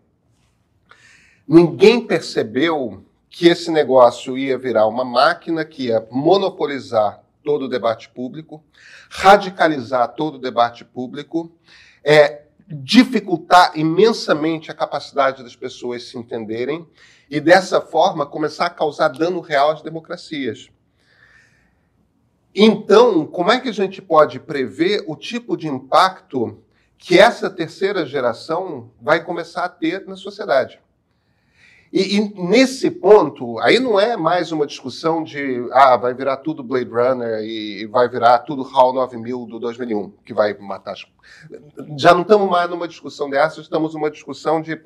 ninguém 1.48 2.06
percebeu 2.06 3.06
que 3.32 3.48
esse 3.48 3.72
negócio 3.72 4.38
ia 4.38 4.58
virar 4.58 4.86
uma 4.88 5.06
máquina 5.06 5.63
que 5.63 5.86
ia 5.86 6.06
monopolizar 6.12 7.24
todo 7.41 7.63
o 7.63 7.70
debate 7.70 8.10
público, 8.10 8.62
radicalizar 9.10 10.10
todo 10.10 10.36
o 10.36 10.39
debate 10.39 10.84
público, 10.84 11.50
é, 12.04 12.44
dificultar 12.67 13.72
imensamente 13.76 14.70
a 14.70 14.76
capacidade 14.76 15.41
das 15.44 15.56
pessoas 15.56 16.04
se 16.04 16.17
entenderem 16.17 16.86
e 17.30 17.39
dessa 17.39 17.80
forma 17.80 18.26
começar 18.26 18.65
a 18.65 18.70
causar 18.70 19.08
dano 19.08 19.39
real 19.39 19.72
às 19.72 19.82
democracias. 19.82 20.70
Então, 22.54 23.26
como 23.26 23.50
é 23.50 23.62
que 23.62 23.70
a 23.70 23.74
gente 23.74 24.02
pode 24.02 24.41
prever 24.41 25.06
o 25.08 25.15
tipo 25.15 25.56
de 25.56 25.70
impacto 25.70 26.62
que 26.98 27.17
essa 27.17 27.50
terceira 27.50 28.06
geração 28.06 28.91
vai 29.02 29.24
começar 29.24 29.63
a 29.63 29.70
ter 29.70 30.06
na 30.06 30.17
sociedade? 30.17 30.82
E, 31.91 32.17
e, 32.17 32.34
nesse 32.36 32.89
ponto, 32.89 33.60
aí 33.60 33.77
não 33.77 33.99
é 33.99 34.15
mais 34.15 34.51
uma 34.54 34.65
discussão 34.65 35.21
de 35.23 35.67
ah, 35.73 35.97
vai 35.97 36.13
virar 36.13 36.38
tudo 36.38 36.63
Blade 36.63 36.89
Runner 36.89 37.43
e 37.43 37.86
vai 37.86 38.08
virar 38.08 38.39
tudo 38.39 38.63
HAL 38.63 38.93
9000 38.93 39.45
do 39.45 39.60
2001, 39.60 40.10
que 40.23 40.34
vai 40.34 40.54
matar 40.58 40.93
as... 40.93 41.06
Já 41.97 42.13
não 42.13 42.21
estamos 42.21 42.49
mais 42.49 42.69
numa 42.69 42.88
discussão 42.88 43.30
dessa, 43.30 43.60
estamos 43.60 43.93
numa 43.93 44.10
discussão 44.10 44.62
de. 44.62 44.82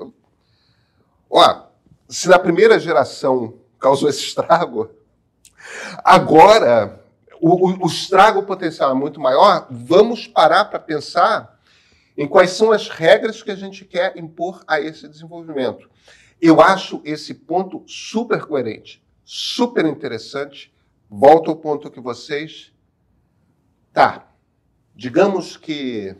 Ó, 1.30 1.68
se 2.10 2.28
na 2.28 2.40
primeira 2.40 2.80
geração 2.80 3.54
causou 3.80 4.10
esse 4.10 4.22
estrago, 4.22 4.90
agora 6.04 7.04
o, 7.40 7.70
o, 7.70 7.84
o 7.84 7.88
estrago 7.88 8.42
potencial 8.44 8.90
é 8.90 8.96
muito 8.96 9.20
maior. 9.20 9.68
Vamos 9.70 10.26
parar 10.26 10.66
para 10.66 10.80
pensar 10.80 11.60
em 12.18 12.28
quais 12.28 12.52
são 12.52 12.72
as 12.72 12.90
regras 12.90 13.44
que 13.44 13.52
a 13.52 13.56
gente 13.56 13.86
quer 13.86 14.18
impor 14.18 14.64
a 14.68 14.80
esse 14.80 15.08
desenvolvimento. 15.08 15.88
Eu 16.46 16.62
acho 16.62 17.02
esse 17.04 17.34
ponto 17.34 17.84
super 17.88 18.46
coerente, 18.46 19.04
super 19.24 19.84
interessante. 19.84 20.72
Volto 21.10 21.50
ao 21.50 21.56
ponto 21.56 21.90
que 21.90 22.00
vocês. 22.00 22.72
Tá. 23.92 24.28
Digamos 24.96 25.58
que 25.58 26.16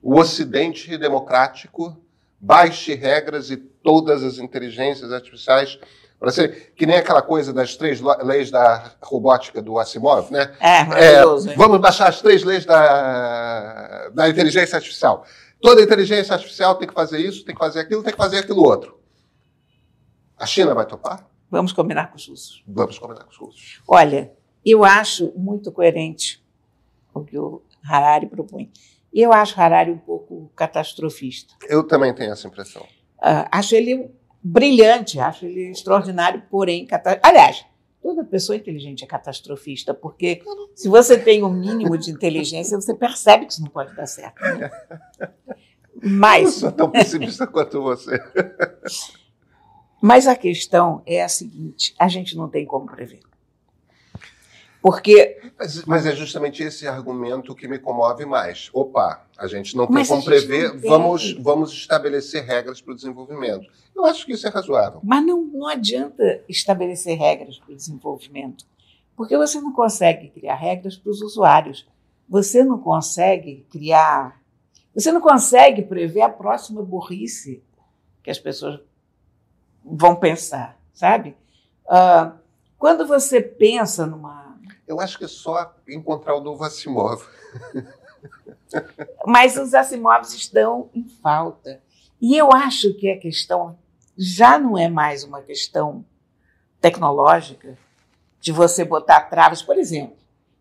o 0.00 0.20
Ocidente 0.20 0.96
democrático 0.96 2.00
baixe 2.38 2.94
regras 2.94 3.50
e 3.50 3.56
todas 3.56 4.22
as 4.22 4.38
inteligências 4.38 5.12
artificiais 5.12 5.80
para 6.16 6.30
ser 6.30 6.72
que 6.76 6.86
nem 6.86 6.96
aquela 6.96 7.22
coisa 7.22 7.52
das 7.52 7.74
três 7.74 8.00
leis 8.22 8.52
da 8.52 8.92
robótica 9.02 9.60
do 9.60 9.80
Asimov, 9.80 10.30
né? 10.30 10.54
É, 10.60 10.84
maravilhoso. 10.84 11.50
É, 11.50 11.56
vamos 11.56 11.80
baixar 11.80 12.08
as 12.08 12.20
três 12.20 12.44
leis 12.44 12.64
da, 12.64 14.10
da 14.10 14.28
inteligência 14.28 14.76
artificial. 14.76 15.26
Toda 15.60 15.82
inteligência 15.82 16.34
artificial 16.34 16.74
tem 16.76 16.86
que 16.86 16.94
fazer 16.94 17.18
isso, 17.18 17.44
tem 17.44 17.54
que 17.54 17.58
fazer 17.58 17.80
aquilo, 17.80 18.02
tem 18.02 18.12
que 18.12 18.18
fazer 18.18 18.38
aquilo 18.38 18.62
outro. 18.62 19.00
A 20.38 20.46
China 20.46 20.74
vai 20.74 20.86
topar? 20.86 21.26
Vamos 21.50 21.72
combinar 21.72 22.10
com 22.10 22.16
os 22.16 22.28
russos. 22.28 22.62
Vamos 22.66 22.98
combinar 22.98 23.24
com 23.24 23.30
os 23.30 23.36
russos. 23.36 23.80
Olha, 23.88 24.32
eu 24.64 24.84
acho 24.84 25.32
muito 25.36 25.72
coerente 25.72 26.44
o 27.14 27.24
que 27.24 27.38
o 27.38 27.62
Harari 27.82 28.26
propõe. 28.26 28.70
Eu 29.12 29.32
acho 29.32 29.58
Harari 29.58 29.90
um 29.90 29.98
pouco 29.98 30.50
catastrofista. 30.54 31.54
Eu 31.68 31.86
também 31.86 32.14
tenho 32.14 32.32
essa 32.32 32.46
impressão. 32.46 32.82
Uh, 32.82 33.48
acho 33.50 33.74
ele 33.74 34.10
brilhante, 34.42 35.18
acho 35.18 35.46
ele 35.46 35.70
extraordinário, 35.70 36.42
porém. 36.50 36.84
Cata... 36.86 37.18
Aliás, 37.22 37.64
toda 38.06 38.22
pessoa 38.22 38.54
inteligente 38.54 39.02
é 39.02 39.06
catastrofista, 39.06 39.92
porque 39.92 40.40
se 40.76 40.88
você 40.88 41.18
tem 41.18 41.42
um 41.42 41.52
mínimo 41.52 41.98
de 41.98 42.12
inteligência, 42.12 42.80
você 42.80 42.94
percebe 42.94 43.46
que 43.46 43.52
isso 43.52 43.62
não 43.62 43.68
pode 43.68 43.96
dar 43.96 44.06
certo. 44.06 44.40
Né? 44.40 44.70
Mas. 46.00 46.44
Eu 46.44 46.52
sou 46.52 46.72
tão 46.72 46.88
pessimista 46.88 47.46
quanto 47.50 47.82
você. 47.82 48.22
Mas 50.00 50.28
a 50.28 50.36
questão 50.36 51.02
é 51.04 51.20
a 51.20 51.28
seguinte: 51.28 51.96
a 51.98 52.06
gente 52.06 52.36
não 52.36 52.48
tem 52.48 52.64
como 52.64 52.86
prever. 52.86 53.18
Porque. 54.86 55.40
Mas, 55.58 55.84
mas, 55.84 56.06
é 56.06 56.14
justamente 56.14 56.62
esse 56.62 56.86
argumento 56.86 57.56
que 57.56 57.66
me 57.66 57.76
comove 57.76 58.24
mais. 58.24 58.70
Opa, 58.72 59.26
a 59.36 59.48
gente 59.48 59.76
não 59.76 59.84
tem 59.84 59.94
mas 59.94 60.06
como 60.06 60.24
prever, 60.24 60.78
vamos, 60.78 61.32
vamos 61.40 61.72
estabelecer 61.72 62.44
regras 62.44 62.80
para 62.80 62.92
o 62.92 62.94
desenvolvimento. 62.94 63.66
Eu 63.96 64.04
acho 64.04 64.24
que 64.24 64.30
isso 64.30 64.46
é 64.46 64.50
razoável. 64.50 65.00
Mas 65.02 65.26
não, 65.26 65.42
não 65.42 65.66
adianta 65.66 66.40
estabelecer 66.48 67.18
regras 67.18 67.58
para 67.58 67.72
o 67.72 67.74
desenvolvimento, 67.74 68.64
porque 69.16 69.36
você 69.36 69.60
não 69.60 69.72
consegue 69.72 70.28
criar 70.28 70.54
regras 70.54 70.96
para 70.96 71.10
os 71.10 71.20
usuários. 71.20 71.84
Você 72.28 72.62
não 72.62 72.78
consegue 72.78 73.66
criar. 73.68 74.40
Você 74.94 75.10
não 75.10 75.20
consegue 75.20 75.82
prever 75.82 76.22
a 76.22 76.28
próxima 76.28 76.80
burrice 76.80 77.60
que 78.22 78.30
as 78.30 78.38
pessoas 78.38 78.78
vão 79.84 80.14
pensar, 80.14 80.78
sabe? 80.94 81.34
Uh, 81.86 82.38
quando 82.78 83.04
você 83.04 83.40
pensa 83.40 84.06
numa 84.06 84.45
eu 84.86 85.00
acho 85.00 85.18
que 85.18 85.24
é 85.24 85.28
só 85.28 85.74
encontrar 85.88 86.36
o 86.36 86.40
novo 86.40 86.62
Asimov. 86.64 87.22
Mas 89.26 89.56
os 89.56 89.74
Asimovs 89.74 90.34
estão 90.34 90.90
em 90.94 91.08
falta. 91.08 91.80
E 92.20 92.36
eu 92.36 92.52
acho 92.52 92.94
que 92.94 93.10
a 93.10 93.18
questão 93.18 93.78
já 94.16 94.58
não 94.58 94.78
é 94.78 94.88
mais 94.88 95.24
uma 95.24 95.42
questão 95.42 96.04
tecnológica 96.80 97.76
de 98.40 98.52
você 98.52 98.84
botar 98.84 99.22
travas. 99.22 99.62
Por 99.62 99.76
exemplo, 99.76 100.16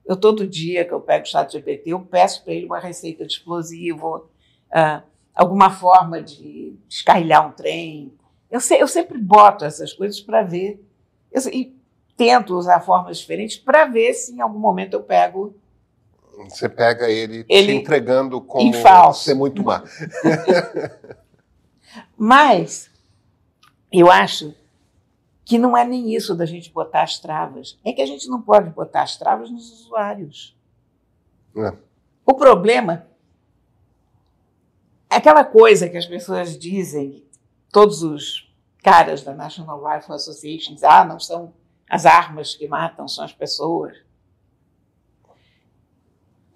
eu 0.05 0.15
todo 0.15 0.47
dia 0.47 0.85
que 0.85 0.93
eu 0.93 1.01
pego 1.01 1.23
o 1.23 1.27
chat 1.27 1.51
GPT, 1.51 1.91
eu 1.91 1.99
peço 1.99 2.43
para 2.43 2.53
ele 2.53 2.65
uma 2.65 2.79
receita 2.79 3.25
de 3.25 3.33
explosivo, 3.33 4.29
uh, 4.71 5.03
alguma 5.33 5.69
forma 5.69 6.21
de 6.21 6.75
descarrilhar 6.87 7.47
um 7.47 7.51
trem. 7.51 8.13
Eu, 8.49 8.59
sei, 8.59 8.81
eu 8.81 8.87
sempre 8.87 9.17
boto 9.17 9.65
essas 9.65 9.93
coisas 9.93 10.19
para 10.19 10.43
ver. 10.43 10.83
Eu, 11.31 11.41
e 11.51 11.74
tento 12.15 12.57
usar 12.57 12.79
formas 12.79 13.17
diferentes 13.17 13.57
para 13.57 13.85
ver 13.85 14.13
se 14.13 14.33
em 14.33 14.41
algum 14.41 14.59
momento 14.59 14.93
eu 14.93 15.03
pego. 15.03 15.55
Você 16.49 16.67
pega 16.67 17.09
ele, 17.09 17.45
ele 17.47 17.73
te 17.73 17.79
entregando 17.79 18.41
como 18.41 18.73
ser 19.13 19.33
muito 19.33 19.63
má. 19.63 19.83
Mas 22.17 22.89
eu 23.91 24.11
acho 24.11 24.53
que 25.45 25.57
não 25.57 25.77
é 25.77 25.85
nem 25.85 26.13
isso 26.13 26.35
da 26.35 26.45
gente 26.45 26.71
botar 26.71 27.03
as 27.03 27.19
travas. 27.19 27.79
É 27.85 27.93
que 27.93 28.01
a 28.01 28.05
gente 28.05 28.27
não 28.27 28.41
pode 28.41 28.69
botar 28.71 29.03
as 29.03 29.15
travas 29.15 29.49
nos 29.49 29.71
usuários. 29.71 30.57
É. 31.55 31.73
O 32.25 32.33
problema 32.33 33.07
é 35.09 35.15
aquela 35.15 35.45
coisa 35.45 35.87
que 35.87 35.97
as 35.97 36.05
pessoas 36.05 36.57
dizem, 36.57 37.23
todos 37.71 38.01
os 38.01 38.51
caras 38.83 39.23
da 39.23 39.33
National 39.33 39.81
Rifle 39.83 40.15
Association, 40.15 40.75
ah, 40.83 41.05
não 41.05 41.19
são 41.19 41.53
as 41.89 42.05
armas 42.05 42.55
que 42.55 42.67
matam 42.67 43.07
são 43.07 43.23
as 43.23 43.33
pessoas. 43.33 43.97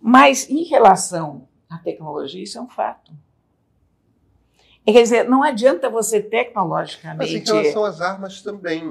Mas 0.01 0.49
em 0.49 0.63
relação 0.63 1.47
à 1.69 1.77
tecnologia, 1.77 2.41
isso 2.41 2.57
é 2.57 2.61
um 2.61 2.69
fato. 2.69 3.11
Quer 4.85 5.03
dizer, 5.03 5.29
não 5.29 5.43
adianta 5.43 5.89
você 5.89 6.19
tecnologicamente. 6.19 7.17
Mas 7.17 7.49
em 7.49 7.53
relação 7.53 7.85
às 7.85 8.01
armas 8.01 8.41
também. 8.41 8.83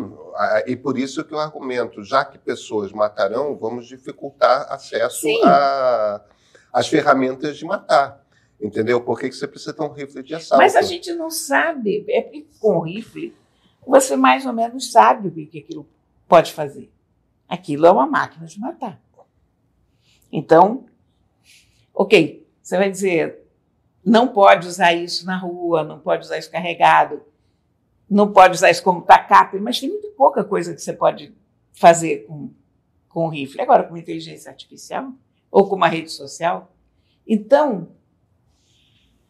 E 0.66 0.77
por 0.77 0.96
isso 0.96 1.24
que 1.24 1.35
eu 1.35 1.40
argumento, 1.40 2.05
já 2.05 2.24
que 2.24 2.38
pessoas 2.38 2.92
matarão, 2.92 3.57
vamos 3.57 3.88
dificultar 3.88 4.72
acesso 4.72 5.27
às 6.72 6.87
ferramentas 6.87 7.57
de 7.57 7.64
matar. 7.64 8.24
Entendeu? 8.61 9.01
Por 9.01 9.18
que, 9.18 9.31
você 9.31 9.46
precisa 9.46 9.72
ter 9.72 9.83
um 9.83 9.92
rifle 9.92 10.22
de 10.22 10.35
assalto? 10.35 10.62
Mas 10.62 10.77
a 10.77 10.83
gente 10.83 11.12
não 11.14 11.31
sabe. 11.31 12.05
É 12.09 12.29
com 12.61 12.81
rifle, 12.81 13.35
você 13.87 14.16
mais 14.16 14.46
ou 14.46 14.53
menos 14.53 14.90
sabe 14.92 15.29
o 15.29 15.33
que 15.33 15.59
aquilo 15.59 15.88
pode 16.29 16.53
fazer. 16.53 16.93
Aquilo 17.49 17.87
é 17.87 17.91
uma 17.91 18.07
máquina 18.07 18.47
de 18.47 18.61
matar. 18.61 19.01
Então, 20.31 20.85
ok, 21.95 22.47
você 22.62 22.77
vai 22.77 22.91
dizer, 22.91 23.49
não 24.05 24.29
pode 24.29 24.69
usar 24.69 24.93
isso 24.93 25.25
na 25.25 25.38
rua, 25.38 25.83
não 25.83 25.99
pode 25.99 26.25
usar 26.25 26.38
isso 26.38 26.51
carregado. 26.51 27.23
não 28.11 28.33
pode 28.33 28.55
usar 28.55 28.71
isso 28.71 28.83
como 28.83 29.03
tacape, 29.03 29.59
mas 29.59 29.81
tem 29.81 29.88
muito 29.88 30.09
pouca 30.17 30.43
coisa 30.43 30.75
que 30.75 30.81
você 30.81 30.95
pode 30.95 31.35
fazer 31.73 32.27
com, 32.27 32.51
com 33.09 33.27
o 33.27 33.29
rifle. 33.29 33.61
Agora, 33.61 33.85
com 33.85 33.97
inteligência 33.97 34.51
artificial 34.51 35.12
ou 35.51 35.69
com 35.69 35.77
uma 35.77 35.88
rede 35.88 36.11
social. 36.11 36.75
Então, 37.27 37.88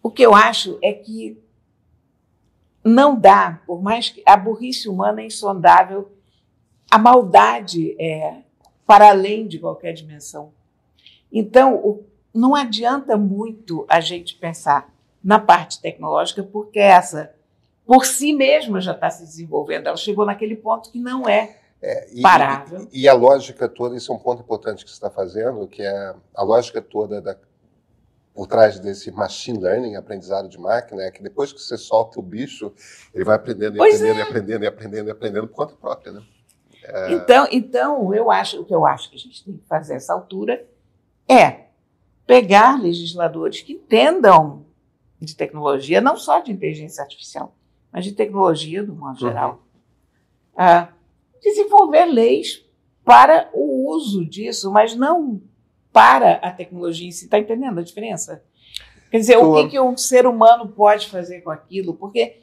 o 0.01 0.11
que 0.11 0.23
eu 0.23 0.33
acho 0.33 0.79
é 0.81 0.93
que 0.93 1.43
não 2.85 3.19
dá, 3.19 3.61
por 3.67 3.83
mais 3.83 4.11
que 4.11 4.23
a 4.25 4.37
burrice 4.37 4.89
humana 4.89 5.23
é 5.23 5.27
insondável, 5.27 6.17
a 6.91 6.99
maldade 6.99 7.95
é 8.01 8.43
para 8.87 9.11
além 9.11 9.47
de 9.47 9.59
qualquer 9.59 9.93
dimensão. 9.93 10.53
Então, 11.31 12.01
não 12.33 12.55
adianta 12.55 13.17
muito 13.17 13.85
a 13.89 14.01
gente 14.01 14.37
pensar 14.37 14.91
na 15.23 15.39
parte 15.39 15.81
tecnológica, 15.81 16.43
porque 16.43 16.79
essa, 16.79 17.35
por 17.87 18.07
si 18.07 18.33
mesma, 18.33 18.81
já 18.81 18.93
está 18.93 19.11
se 19.11 19.25
desenvolvendo. 19.25 19.89
Ela 19.89 19.97
chegou 19.97 20.25
naquele 20.25 20.57
ponto 20.57 20.91
que 20.91 20.99
não 20.99 21.29
é, 21.29 21.57
é 21.83 22.09
e, 22.13 22.23
parável. 22.23 22.89
E, 22.93 23.03
e, 23.03 23.09
a 23.09 23.13
lógica 23.13 23.69
toda, 23.69 23.97
isso 23.97 24.11
é 24.11 24.15
um 24.15 24.19
ponto 24.19 24.43
importante 24.43 24.85
que 24.85 24.91
você 24.91 24.97
está 24.97 25.11
fazendo, 25.11 25.67
que 25.69 25.83
é 25.83 26.15
a 26.35 26.43
lógica 26.43 26.81
toda 26.81 27.21
da, 27.21 27.37
por 28.33 28.47
trás 28.47 28.79
desse 28.79 29.11
machine 29.11 29.59
learning, 29.59 29.97
aprendizado 29.97 30.49
de 30.49 30.59
máquina, 30.59 31.03
é 31.03 31.11
que 31.11 31.23
depois 31.23 31.53
que 31.53 31.61
você 31.61 31.77
solta 31.77 32.19
o 32.21 32.23
bicho, 32.23 32.73
ele 33.13 33.25
vai 33.25 33.37
aprendendo 33.37 33.77
e 33.77 33.81
aprendendo, 33.81 34.17
é. 34.17 34.19
e 34.19 34.23
aprendendo 34.23 34.65
e 34.65 34.67
aprendendo 34.67 35.09
e 35.09 35.11
aprendendo 35.11 35.49
por 35.49 35.57
conta 35.57 35.75
própria, 35.75 36.13
né? 36.13 36.23
É... 36.89 37.13
Então, 37.13 37.47
então, 37.51 38.15
eu 38.15 38.31
acho, 38.31 38.61
o 38.61 38.65
que 38.65 38.75
eu 38.75 38.87
acho 38.87 39.11
que 39.11 39.17
a 39.17 39.19
gente 39.19 39.45
tem 39.45 39.57
que 39.57 39.67
fazer 39.67 39.95
essa 39.95 40.13
altura 40.15 40.67
é 41.29 41.67
pegar 42.27 42.81
legisladores 42.81 43.61
que 43.61 43.75
entendam 43.75 44.67
de 45.21 45.37
tecnologia, 45.37 46.01
não 46.01 46.17
só 46.17 46.41
de 46.41 46.53
inteligência 46.53 47.03
artificial, 47.03 47.55
mas 47.93 48.05
de 48.05 48.13
tecnologia 48.13 48.83
do 48.83 48.95
modo 48.95 49.19
geral, 49.19 49.63
uhum. 50.57 50.87
desenvolver 51.43 52.07
leis 52.07 52.65
para 53.05 53.51
o 53.53 53.91
uso 53.91 54.25
disso, 54.25 54.71
mas 54.71 54.95
não 54.95 55.43
para 55.93 56.35
a 56.35 56.51
tecnologia 56.51 57.09
em 57.09 57.13
si. 57.13 57.25
Está 57.25 57.39
entendendo 57.39 57.81
a 57.81 57.83
diferença? 57.83 58.45
Quer 59.11 59.19
dizer, 59.19 59.37
o 59.39 59.55
que, 59.55 59.71
que 59.71 59.81
um 59.81 59.97
ser 59.97 60.27
humano 60.27 60.69
pode 60.69 61.09
fazer 61.09 61.41
com 61.41 61.51
aquilo? 61.51 61.95
Porque 61.95 62.41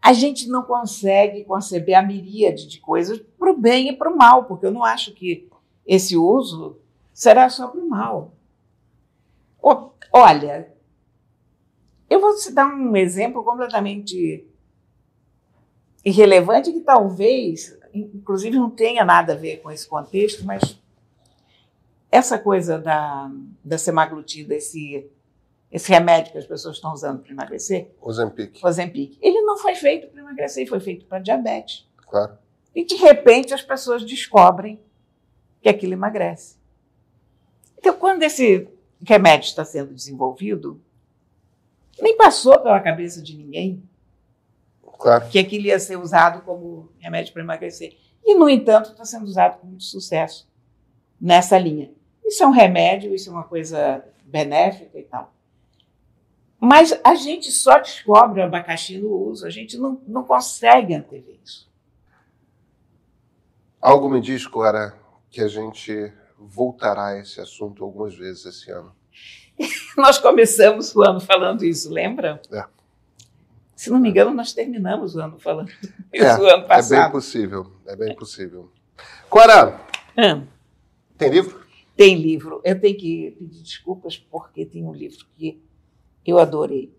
a 0.00 0.12
gente 0.12 0.48
não 0.48 0.62
consegue 0.62 1.44
conceber 1.44 1.96
a 1.96 2.02
miríade 2.02 2.66
de 2.66 2.80
coisas 2.80 3.18
para 3.38 3.50
o 3.50 3.56
bem 3.56 3.88
e 3.90 3.96
para 3.96 4.10
o 4.10 4.16
mal, 4.16 4.44
porque 4.44 4.66
eu 4.66 4.70
não 4.70 4.84
acho 4.84 5.12
que 5.12 5.48
esse 5.86 6.16
uso 6.16 6.78
será 7.12 7.48
só 7.48 7.68
para 7.68 7.80
o 7.80 7.88
mal. 7.88 8.32
Olha, 10.12 10.72
eu 12.08 12.20
vou 12.20 12.34
te 12.34 12.50
dar 12.50 12.66
um 12.66 12.96
exemplo 12.96 13.44
completamente 13.44 14.46
irrelevante 16.04 16.72
que 16.72 16.80
talvez, 16.80 17.78
inclusive, 17.92 18.58
não 18.58 18.70
tenha 18.70 19.04
nada 19.04 19.34
a 19.34 19.36
ver 19.36 19.58
com 19.58 19.70
esse 19.70 19.86
contexto, 19.86 20.44
mas 20.44 20.80
essa 22.10 22.38
coisa 22.38 22.78
da, 22.78 23.30
da 23.62 23.76
semaglutida, 23.76 24.54
esse, 24.54 25.10
esse 25.70 25.90
remédio 25.90 26.32
que 26.32 26.38
as 26.38 26.46
pessoas 26.46 26.76
estão 26.76 26.92
usando 26.92 27.22
para 27.22 27.32
emagrecer, 27.32 27.90
o 28.00 28.08
Ozempic. 28.08 28.58
Ozempic, 28.64 29.18
ele 29.20 29.40
não 29.42 29.58
foi 29.58 29.74
feito 29.74 30.08
para 30.08 30.20
emagrecer, 30.20 30.66
foi 30.66 30.80
feito 30.80 31.04
para 31.06 31.18
diabetes. 31.18 31.86
Claro. 32.08 32.38
E 32.74 32.84
de 32.84 32.96
repente 32.96 33.52
as 33.52 33.62
pessoas 33.62 34.04
descobrem 34.04 34.80
que 35.60 35.68
aquilo 35.68 35.92
emagrece. 35.92 36.56
Então, 37.76 37.94
quando 37.94 38.22
esse 38.22 38.68
remédio 39.04 39.46
está 39.46 39.64
sendo 39.64 39.94
desenvolvido, 39.94 40.80
nem 42.00 42.16
passou 42.16 42.58
pela 42.60 42.80
cabeça 42.80 43.22
de 43.22 43.36
ninguém 43.36 43.82
claro. 44.98 45.28
que 45.28 45.38
aquilo 45.38 45.66
ia 45.66 45.78
ser 45.78 45.96
usado 45.96 46.42
como 46.42 46.90
remédio 46.98 47.32
para 47.32 47.42
emagrecer. 47.42 47.96
E, 48.24 48.34
no 48.34 48.48
entanto, 48.48 48.90
está 48.90 49.04
sendo 49.04 49.24
usado 49.24 49.58
com 49.60 49.66
muito 49.66 49.84
sucesso 49.84 50.48
nessa 51.20 51.58
linha. 51.58 51.90
Isso 52.24 52.42
é 52.42 52.46
um 52.46 52.52
remédio, 52.52 53.14
isso 53.14 53.30
é 53.30 53.32
uma 53.32 53.44
coisa 53.44 54.04
benéfica 54.24 54.98
e 54.98 55.02
tal. 55.02 55.32
Mas 56.60 56.98
a 57.04 57.14
gente 57.14 57.52
só 57.52 57.78
descobre 57.78 58.40
o 58.40 58.44
abacaxi 58.44 58.98
no 58.98 59.12
uso, 59.12 59.46
a 59.46 59.50
gente 59.50 59.78
não, 59.78 60.00
não 60.06 60.24
consegue 60.24 60.94
antever 60.94 61.38
isso. 61.44 61.68
Algo 63.80 64.08
me 64.08 64.20
diz, 64.20 64.46
Clara, 64.46 64.98
que 65.30 65.40
a 65.40 65.46
gente 65.46 66.12
voltará 66.36 67.08
a 67.08 67.18
esse 67.18 67.40
assunto 67.40 67.84
algumas 67.84 68.14
vezes 68.14 68.44
esse 68.44 68.70
ano. 68.72 68.92
nós 69.96 70.18
começamos 70.18 70.94
o 70.94 71.02
ano 71.02 71.20
falando 71.20 71.64
isso, 71.64 71.92
lembra? 71.92 72.40
É. 72.50 72.64
Se 73.76 73.90
não 73.90 74.00
me 74.00 74.08
engano, 74.08 74.34
nós 74.34 74.52
terminamos 74.52 75.14
o 75.14 75.20
ano 75.20 75.38
falando 75.38 75.70
isso 76.12 76.24
é, 76.24 76.38
o 76.40 76.46
ano 76.46 76.66
passado. 76.66 76.98
É 76.98 77.02
bem 77.02 77.12
possível, 77.12 77.72
é 77.86 77.96
bem 77.96 78.16
possível. 78.16 78.72
Clara, 79.30 79.80
ah. 80.16 80.42
tem 81.16 81.30
livro? 81.30 81.64
Tem 81.96 82.16
livro. 82.16 82.60
Eu 82.64 82.80
tenho 82.80 82.96
que 82.96 83.36
pedir 83.38 83.62
desculpas 83.62 84.16
porque 84.16 84.66
tem 84.66 84.84
um 84.84 84.92
livro 84.92 85.24
que 85.36 85.62
eu 86.28 86.38
adorei. 86.38 86.92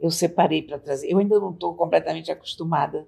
Eu 0.00 0.10
separei 0.10 0.62
para 0.62 0.78
trazer. 0.78 1.10
Eu 1.10 1.18
ainda 1.18 1.38
não 1.38 1.52
estou 1.52 1.74
completamente 1.74 2.30
acostumada 2.30 3.06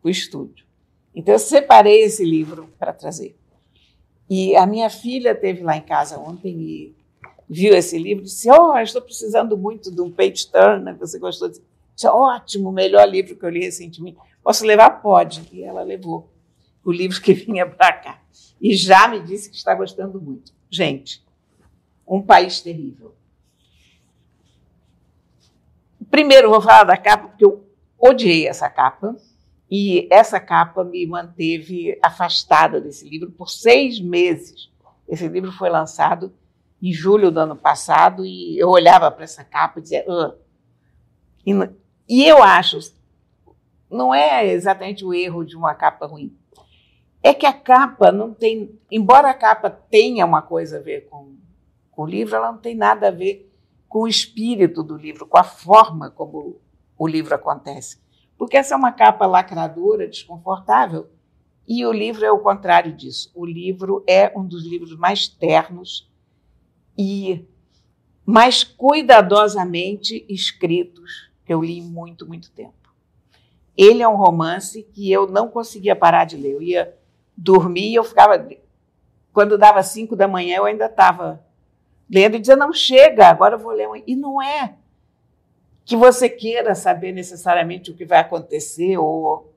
com 0.00 0.08
o 0.08 0.10
estúdio. 0.10 0.66
Então, 1.14 1.34
eu 1.34 1.38
separei 1.38 2.02
esse 2.02 2.24
livro 2.24 2.68
para 2.78 2.92
trazer. 2.92 3.36
E 4.28 4.56
a 4.56 4.66
minha 4.66 4.88
filha 4.88 5.34
teve 5.34 5.62
lá 5.62 5.76
em 5.76 5.82
casa 5.82 6.18
ontem 6.18 6.54
e 6.58 6.96
viu 7.48 7.74
esse 7.74 7.98
livro 7.98 8.22
e 8.22 8.26
disse: 8.26 8.50
Oh, 8.50 8.76
estou 8.78 9.02
precisando 9.02 9.56
muito 9.56 9.90
de 9.90 10.00
um 10.00 10.10
page 10.10 10.46
turner. 10.46 10.96
Você 10.96 11.18
gostou? 11.18 11.48
Disse, 11.48 11.62
Ótimo, 12.06 12.70
o 12.70 12.72
melhor 12.72 13.06
livro 13.08 13.36
que 13.36 13.44
eu 13.44 13.50
li 13.50 13.60
recentemente. 13.60 14.18
Posso 14.42 14.64
levar? 14.64 15.02
Pode. 15.02 15.48
E 15.52 15.62
ela 15.62 15.82
levou 15.82 16.30
o 16.84 16.90
livro 16.90 17.20
que 17.20 17.34
vinha 17.34 17.66
para 17.66 17.92
cá. 17.92 18.22
E 18.60 18.74
já 18.74 19.08
me 19.08 19.20
disse 19.20 19.50
que 19.50 19.56
está 19.56 19.74
gostando 19.74 20.20
muito. 20.20 20.52
Gente, 20.70 21.22
um 22.06 22.22
país 22.22 22.60
terrível. 22.60 23.14
Primeiro, 26.12 26.50
vou 26.50 26.60
falar 26.60 26.84
da 26.84 26.94
capa, 26.94 27.28
porque 27.28 27.42
eu 27.42 27.66
odiei 27.98 28.46
essa 28.46 28.68
capa. 28.68 29.16
E 29.70 30.06
essa 30.12 30.38
capa 30.38 30.84
me 30.84 31.06
manteve 31.06 31.98
afastada 32.02 32.78
desse 32.78 33.08
livro 33.08 33.30
por 33.30 33.48
seis 33.48 33.98
meses. 33.98 34.70
Esse 35.08 35.26
livro 35.26 35.50
foi 35.50 35.70
lançado 35.70 36.30
em 36.82 36.92
julho 36.92 37.30
do 37.30 37.40
ano 37.40 37.56
passado 37.56 38.26
e 38.26 38.58
eu 38.58 38.68
olhava 38.68 39.10
para 39.10 39.24
essa 39.24 39.42
capa 39.42 39.78
e 39.78 39.82
dizia. 39.82 40.04
E, 41.46 41.52
e 42.06 42.28
eu 42.28 42.42
acho, 42.42 42.78
não 43.90 44.14
é 44.14 44.46
exatamente 44.52 45.06
o 45.06 45.14
erro 45.14 45.42
de 45.46 45.56
uma 45.56 45.74
capa 45.74 46.04
ruim, 46.04 46.36
é 47.22 47.32
que 47.32 47.46
a 47.46 47.54
capa 47.54 48.12
não 48.12 48.34
tem, 48.34 48.78
embora 48.90 49.30
a 49.30 49.34
capa 49.34 49.70
tenha 49.70 50.26
uma 50.26 50.42
coisa 50.42 50.76
a 50.76 50.82
ver 50.82 51.08
com, 51.08 51.36
com 51.90 52.02
o 52.02 52.06
livro, 52.06 52.36
ela 52.36 52.52
não 52.52 52.58
tem 52.58 52.74
nada 52.74 53.08
a 53.08 53.10
ver 53.10 53.50
com 53.92 54.04
o 54.04 54.08
espírito 54.08 54.82
do 54.82 54.96
livro, 54.96 55.26
com 55.26 55.36
a 55.36 55.44
forma 55.44 56.10
como 56.10 56.58
o 56.96 57.06
livro 57.06 57.34
acontece. 57.34 58.00
Porque 58.38 58.56
essa 58.56 58.72
é 58.72 58.76
uma 58.76 58.90
capa 58.90 59.26
lacradora, 59.26 60.08
desconfortável, 60.08 61.10
e 61.68 61.84
o 61.84 61.92
livro 61.92 62.24
é 62.24 62.32
o 62.32 62.38
contrário 62.38 62.90
disso. 62.90 63.30
O 63.34 63.44
livro 63.44 64.02
é 64.08 64.32
um 64.34 64.46
dos 64.46 64.64
livros 64.64 64.96
mais 64.96 65.28
ternos 65.28 66.10
e 66.96 67.46
mais 68.24 68.64
cuidadosamente 68.64 70.24
escritos 70.26 71.30
que 71.44 71.52
eu 71.52 71.62
li 71.62 71.82
muito, 71.82 72.26
muito 72.26 72.50
tempo. 72.50 72.94
Ele 73.76 74.02
é 74.02 74.08
um 74.08 74.16
romance 74.16 74.82
que 74.84 75.12
eu 75.12 75.26
não 75.26 75.48
conseguia 75.48 75.94
parar 75.94 76.24
de 76.24 76.38
ler. 76.38 76.52
Eu 76.52 76.62
ia 76.62 76.96
dormir 77.36 77.90
e 77.90 77.94
eu 77.96 78.04
ficava. 78.04 78.48
Quando 79.34 79.58
dava 79.58 79.82
cinco 79.82 80.16
da 80.16 80.26
manhã, 80.26 80.56
eu 80.56 80.64
ainda 80.64 80.86
estava 80.86 81.44
lendo 82.12 82.36
e 82.36 82.40
dizia: 82.40 82.56
não 82.56 82.72
chega, 82.72 83.28
agora 83.28 83.54
eu 83.54 83.58
vou 83.58 83.72
ler. 83.72 83.88
Um... 83.88 83.96
E 84.06 84.14
não 84.14 84.42
é 84.42 84.74
que 85.84 85.96
você 85.96 86.28
queira 86.28 86.74
saber 86.74 87.12
necessariamente 87.12 87.90
o 87.90 87.94
que 87.94 88.04
vai 88.04 88.20
acontecer 88.20 88.98
ou 88.98 89.50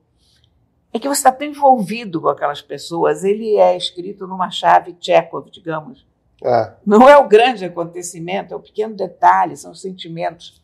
é 0.91 0.97
que 0.97 1.07
você 1.07 1.19
está 1.19 1.31
tão 1.31 1.45
envolvido 1.45 2.21
com 2.21 2.29
aquelas 2.29 2.61
pessoas. 2.61 3.23
Ele 3.23 3.57
é 3.57 3.75
escrito 3.75 4.25
numa 4.25 4.49
chave 4.49 4.95
Chekhov, 4.99 5.51
digamos. 5.51 6.05
É. 6.41 6.73
Não 6.85 7.09
é 7.09 7.17
o 7.17 7.27
grande 7.27 7.65
acontecimento, 7.65 8.53
é 8.53 8.57
o 8.57 8.61
pequeno 8.61 8.95
detalhe, 8.95 9.57
são 9.57 9.71
os 9.71 9.81
sentimentos. 9.81 10.61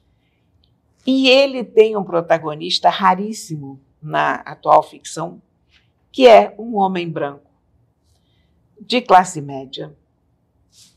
E 1.06 1.28
ele 1.28 1.64
tem 1.64 1.98
um 1.98 2.04
protagonista 2.04 2.90
raríssimo 2.90 3.80
na 4.02 4.36
atual 4.36 4.84
ficção, 4.84 5.42
que 6.12 6.28
é 6.28 6.54
um 6.58 6.78
homem 6.78 7.10
branco, 7.10 7.50
de 8.80 9.02
classe 9.02 9.42
média, 9.42 9.96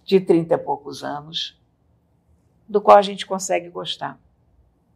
de 0.04 0.20
30 0.20 0.54
e 0.54 0.58
poucos 0.58 1.02
anos, 1.02 1.60
do 2.68 2.80
qual 2.80 2.96
a 2.96 3.02
gente 3.02 3.26
consegue 3.26 3.68
gostar 3.68 4.18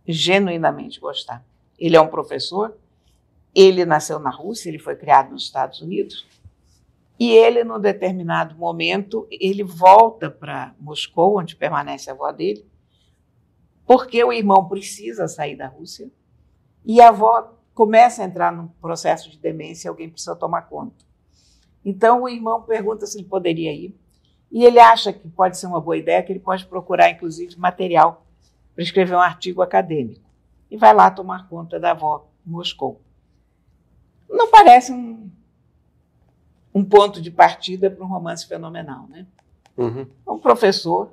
genuinamente 0.09 0.99
gostar. 0.99 1.45
Ele 1.79 1.97
é 1.97 2.01
um 2.01 2.09
professor, 2.09 2.77
ele 3.55 3.85
nasceu 3.85 4.19
na 4.19 4.31
Rússia, 4.31 4.69
ele 4.69 4.79
foi 4.79 4.97
criado 4.97 5.31
nos 5.31 5.45
Estados 5.45 5.81
Unidos, 5.81 6.27
e 7.21 7.31
ele, 7.31 7.65
num 7.65 7.81
determinado 7.81 8.57
momento, 8.57 9.27
ele 9.31 9.63
volta 9.63 10.31
para 10.31 10.75
Moscou, 10.79 11.39
onde 11.39 11.57
permanece 11.57 12.09
a 12.09 12.13
avó 12.13 12.31
dele, 12.33 12.65
porque 13.85 14.23
o 14.23 14.33
irmão 14.33 14.67
precisa 14.69 15.29
sair 15.29 15.57
da 15.57 15.67
Rússia, 15.67 16.11
e 16.85 17.01
a 17.01 17.09
avó 17.09 17.55
começa 17.75 18.23
a 18.23 18.27
entrar 18.27 18.53
num 18.53 18.69
processo 18.69 19.31
de 19.31 19.39
demência, 19.39 19.91
alguém 19.91 20.09
precisa 20.09 20.35
tomar 20.35 20.63
conta. 20.63 21.05
Então 21.85 22.23
o 22.23 22.29
irmão 22.29 22.63
pergunta 22.63 23.07
se 23.07 23.19
ele 23.19 23.29
poderia 23.29 23.73
ir. 23.73 23.95
E 24.51 24.65
ele 24.65 24.79
acha 24.79 25.13
que 25.13 25.29
pode 25.29 25.59
ser 25.59 25.67
uma 25.67 25.81
boa 25.81 25.97
ideia, 25.97 26.23
que 26.23 26.33
ele 26.33 26.41
pode 26.41 26.65
procurar, 26.67 27.11
inclusive, 27.11 27.59
material 27.59 28.27
para 28.75 28.83
escrever 28.83 29.15
um 29.15 29.21
artigo 29.21 29.61
acadêmico. 29.61 30.25
E 30.71 30.77
vai 30.77 30.95
lá 30.95 31.11
tomar 31.11 31.49
conta 31.49 31.79
da 31.79 31.91
avó 31.91 32.27
em 32.47 32.51
Moscou. 32.51 33.01
Não 34.29 34.51
parece 34.51 34.93
um, 34.93 35.31
um 36.75 36.85
ponto 36.85 37.21
de 37.21 37.31
partida 37.31 37.91
para 37.91 38.05
um 38.05 38.09
romance 38.09 38.47
fenomenal, 38.47 39.07
né? 39.09 39.27
Uhum. 39.77 40.07
Um 40.27 40.39
professor 40.39 41.13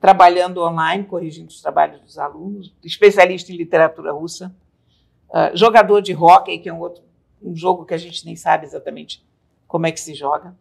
trabalhando 0.00 0.62
online, 0.62 1.04
corrigindo 1.04 1.48
os 1.48 1.60
trabalhos 1.60 2.00
dos 2.00 2.18
alunos, 2.18 2.74
especialista 2.82 3.52
em 3.52 3.56
literatura 3.56 4.12
russa, 4.12 4.54
uh, 5.30 5.56
jogador 5.56 6.00
de 6.00 6.14
hóquei, 6.14 6.58
que 6.58 6.68
é 6.68 6.72
um 6.72 6.80
outro 6.80 7.02
um 7.42 7.56
jogo 7.56 7.84
que 7.84 7.94
a 7.94 7.98
gente 7.98 8.24
nem 8.24 8.36
sabe 8.36 8.64
exatamente 8.64 9.24
como 9.66 9.86
é 9.86 9.92
que 9.92 10.00
se 10.00 10.14
joga. 10.14 10.56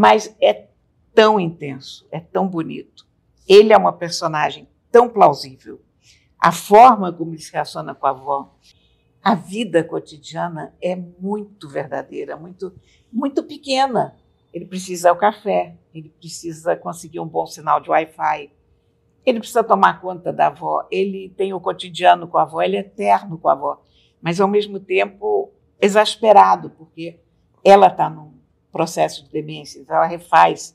Mas 0.00 0.32
é 0.40 0.68
tão 1.12 1.40
intenso, 1.40 2.06
é 2.12 2.20
tão 2.20 2.46
bonito. 2.46 3.04
Ele 3.48 3.72
é 3.72 3.76
uma 3.76 3.92
personagem 3.92 4.68
tão 4.92 5.08
plausível. 5.08 5.82
A 6.38 6.52
forma 6.52 7.12
como 7.12 7.32
ele 7.32 7.40
se 7.40 7.50
relaciona 7.50 7.96
com 7.96 8.06
a 8.06 8.10
avó, 8.10 8.54
a 9.20 9.34
vida 9.34 9.82
cotidiana 9.82 10.72
é 10.80 10.94
muito 10.94 11.68
verdadeira, 11.68 12.36
muito, 12.36 12.72
muito 13.12 13.42
pequena. 13.42 14.16
Ele 14.54 14.66
precisa 14.66 15.12
o 15.12 15.16
café, 15.16 15.76
ele 15.92 16.10
precisa 16.10 16.76
conseguir 16.76 17.18
um 17.18 17.26
bom 17.26 17.44
sinal 17.44 17.80
de 17.80 17.90
Wi-Fi, 17.90 18.52
ele 19.26 19.40
precisa 19.40 19.64
tomar 19.64 20.00
conta 20.00 20.32
da 20.32 20.46
avó, 20.46 20.86
ele 20.92 21.34
tem 21.36 21.52
o 21.52 21.60
cotidiano 21.60 22.28
com 22.28 22.38
a 22.38 22.42
avó, 22.42 22.62
ele 22.62 22.76
é 22.76 22.80
eterno 22.82 23.36
com 23.36 23.48
a 23.48 23.52
avó, 23.52 23.82
mas 24.22 24.40
ao 24.40 24.46
mesmo 24.46 24.78
tempo 24.78 25.52
exasperado, 25.80 26.70
porque 26.70 27.18
ela 27.64 27.88
está 27.88 28.08
num 28.08 28.37
processo 28.78 29.24
de 29.24 29.30
demência, 29.30 29.80
então 29.80 29.96
ela 29.96 30.06
refaz 30.06 30.72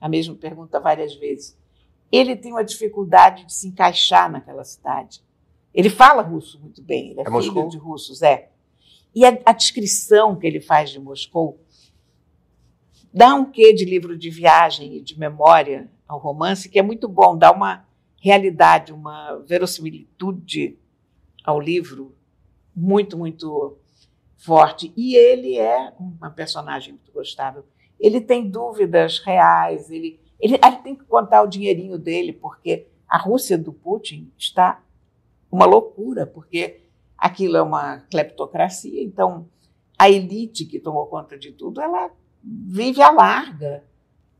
a 0.00 0.08
mesma 0.08 0.36
pergunta 0.36 0.78
várias 0.78 1.16
vezes. 1.16 1.58
Ele 2.12 2.36
tem 2.36 2.52
uma 2.52 2.62
dificuldade 2.62 3.44
de 3.44 3.52
se 3.52 3.66
encaixar 3.66 4.30
naquela 4.30 4.62
cidade. 4.62 5.20
Ele 5.74 5.90
fala 5.90 6.22
russo 6.22 6.60
muito 6.60 6.80
bem, 6.80 7.10
ele 7.10 7.18
é, 7.18 7.22
é 7.22 7.24
filho 7.24 7.32
Moscou? 7.32 7.68
de 7.68 7.76
russos, 7.76 8.22
é. 8.22 8.50
E 9.12 9.24
a, 9.24 9.36
a, 9.44 9.52
descrição 9.52 10.36
que 10.36 10.46
ele 10.46 10.60
faz 10.60 10.90
de 10.90 11.00
Moscou 11.00 11.58
dá 13.12 13.34
um 13.34 13.50
quê 13.50 13.72
de 13.72 13.84
livro 13.84 14.16
de 14.16 14.30
viagem 14.30 14.98
e 14.98 15.00
de 15.00 15.18
memória 15.18 15.90
ao 16.06 16.20
romance 16.20 16.68
que 16.68 16.78
é 16.78 16.82
muito 16.82 17.08
bom, 17.08 17.36
dá 17.36 17.50
uma 17.50 17.84
realidade, 18.22 18.92
uma 18.92 19.38
verossimilitude 19.38 20.78
ao 21.42 21.58
livro 21.58 22.14
muito, 22.76 23.18
muito 23.18 23.76
forte. 24.40 24.92
E 24.96 25.14
ele 25.14 25.56
é 25.58 25.92
uma 25.98 26.30
personagem 26.30 26.94
muito 26.94 27.12
gostável. 27.12 27.64
Ele 27.98 28.20
tem 28.20 28.48
dúvidas 28.48 29.18
reais, 29.18 29.90
ele, 29.90 30.18
ele, 30.40 30.54
ele 30.54 30.76
tem 30.82 30.96
que 30.96 31.04
contar 31.04 31.42
o 31.42 31.46
dinheirinho 31.46 31.98
dele, 31.98 32.32
porque 32.32 32.88
a 33.06 33.18
Rússia 33.18 33.58
do 33.58 33.72
Putin 33.72 34.32
está 34.38 34.82
uma 35.52 35.66
loucura, 35.66 36.26
porque 36.26 36.80
aquilo 37.18 37.56
é 37.56 37.62
uma 37.62 37.98
cleptocracia, 38.10 39.02
então 39.02 39.46
a 39.98 40.08
elite 40.08 40.64
que 40.64 40.80
tomou 40.80 41.06
conta 41.06 41.36
de 41.36 41.52
tudo, 41.52 41.80
ela 41.80 42.10
vive 42.42 43.02
à 43.02 43.10
larga. 43.10 43.84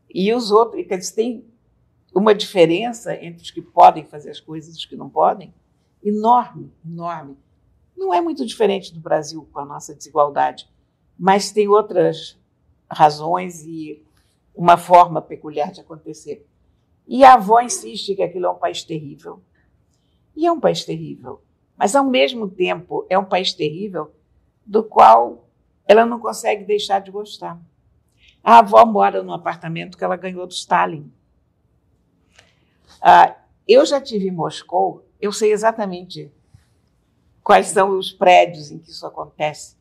E 0.09 0.33
os 0.33 0.51
outros, 0.51 0.83
eles 0.89 1.11
têm 1.11 1.45
uma 2.15 2.35
diferença 2.35 3.15
entre 3.15 3.43
os 3.43 3.51
que 3.51 3.61
podem 3.61 4.05
fazer 4.07 4.31
as 4.31 4.41
coisas 4.41 4.75
e 4.75 4.79
os 4.79 4.87
que 4.87 4.97
não 4.97 5.11
podem, 5.11 5.53
enorme, 6.03 6.73
enorme. 6.85 7.37
Não 8.01 8.15
é 8.15 8.21
muito 8.23 8.47
diferente 8.47 8.95
do 8.95 8.99
Brasil 8.99 9.47
com 9.53 9.61
a 9.61 9.65
nossa 9.67 9.95
desigualdade, 9.95 10.67
mas 11.19 11.53
tem 11.53 11.69
outras 11.69 12.41
razões 12.91 13.63
e 13.63 14.03
uma 14.55 14.79
forma 14.79 15.21
peculiar 15.21 15.71
de 15.71 15.83
acontecer. 15.83 16.49
E 17.07 17.23
a 17.23 17.35
avó 17.35 17.61
insiste 17.61 18.15
que 18.15 18.23
aquilo 18.23 18.47
é 18.47 18.51
um 18.51 18.55
país 18.55 18.83
terrível. 18.83 19.43
E 20.35 20.47
é 20.47 20.51
um 20.51 20.59
país 20.59 20.83
terrível. 20.83 21.43
Mas, 21.77 21.95
ao 21.95 22.03
mesmo 22.03 22.49
tempo, 22.49 23.05
é 23.11 23.19
um 23.19 23.25
país 23.25 23.53
terrível 23.53 24.11
do 24.65 24.83
qual 24.83 25.47
ela 25.87 26.07
não 26.07 26.19
consegue 26.19 26.65
deixar 26.65 27.01
de 27.01 27.11
gostar. 27.11 27.61
A 28.43 28.61
avó 28.61 28.87
mora 28.87 29.23
num 29.23 29.35
apartamento 29.35 29.99
que 29.99 30.05
ela 30.05 30.17
ganhou 30.17 30.47
do 30.47 30.55
Stalin. 30.55 31.13
Ah, 33.03 33.37
eu 33.69 33.85
já 33.85 34.01
tive 34.01 34.29
em 34.29 34.33
Moscou, 34.33 35.05
eu 35.21 35.31
sei 35.33 35.53
exatamente 35.53 36.33
quais 37.51 37.67
são 37.67 37.99
os 37.99 38.13
prédios 38.13 38.71
em 38.71 38.79
que 38.79 38.91
isso 38.91 39.05
acontece, 39.05 39.77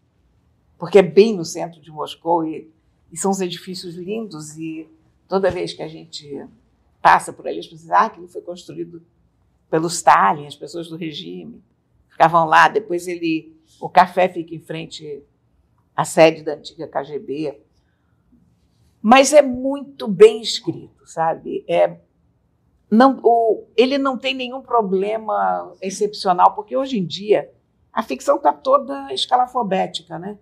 porque 0.76 0.98
é 0.98 1.04
bem 1.04 1.36
no 1.36 1.46
centro 1.46 1.80
de 1.80 1.92
Moscou 1.92 2.44
e, 2.44 2.68
e 3.12 3.16
são 3.16 3.30
os 3.30 3.42
edifícios 3.42 3.94
lindos 3.94 4.58
e 4.58 4.90
toda 5.28 5.52
vez 5.52 5.72
que 5.72 5.84
a 5.84 5.88
gente 5.88 6.48
passa 7.00 7.32
por 7.32 7.48
ali, 7.48 7.60
as 7.60 7.68
pessoas 7.68 7.92
ah, 7.92 8.06
aquilo 8.06 8.28
foi 8.28 8.42
construído 8.42 9.06
pelo 9.70 9.86
Stalin, 9.86 10.48
as 10.48 10.56
pessoas 10.56 10.88
do 10.88 10.96
regime 10.96 11.62
ficavam 12.10 12.48
lá. 12.48 12.68
Depois 12.68 13.08
ele, 13.08 13.56
o 13.80 13.88
café 13.88 14.28
fica 14.28 14.56
em 14.56 14.60
frente 14.60 15.22
à 15.96 16.04
sede 16.04 16.42
da 16.42 16.56
antiga 16.56 16.88
KGB. 16.88 17.56
Mas 19.00 19.32
é 19.32 19.44
muito 19.44 20.08
bem 20.08 20.42
escrito, 20.42 21.06
sabe? 21.06 21.64
É, 21.68 22.00
não, 22.90 23.20
o, 23.22 23.68
ele 23.78 24.00
não 24.00 24.18
tem 24.18 24.34
nenhum 24.34 24.60
problema 24.60 25.72
excepcional, 25.80 26.56
porque 26.56 26.76
hoje 26.76 26.98
em 26.98 27.06
dia 27.06 27.48
a 27.92 28.04
ficção 28.04 28.38
está 28.38 28.54
toda 28.54 29.14
escalafobética, 29.14 30.20
né? 30.20 30.38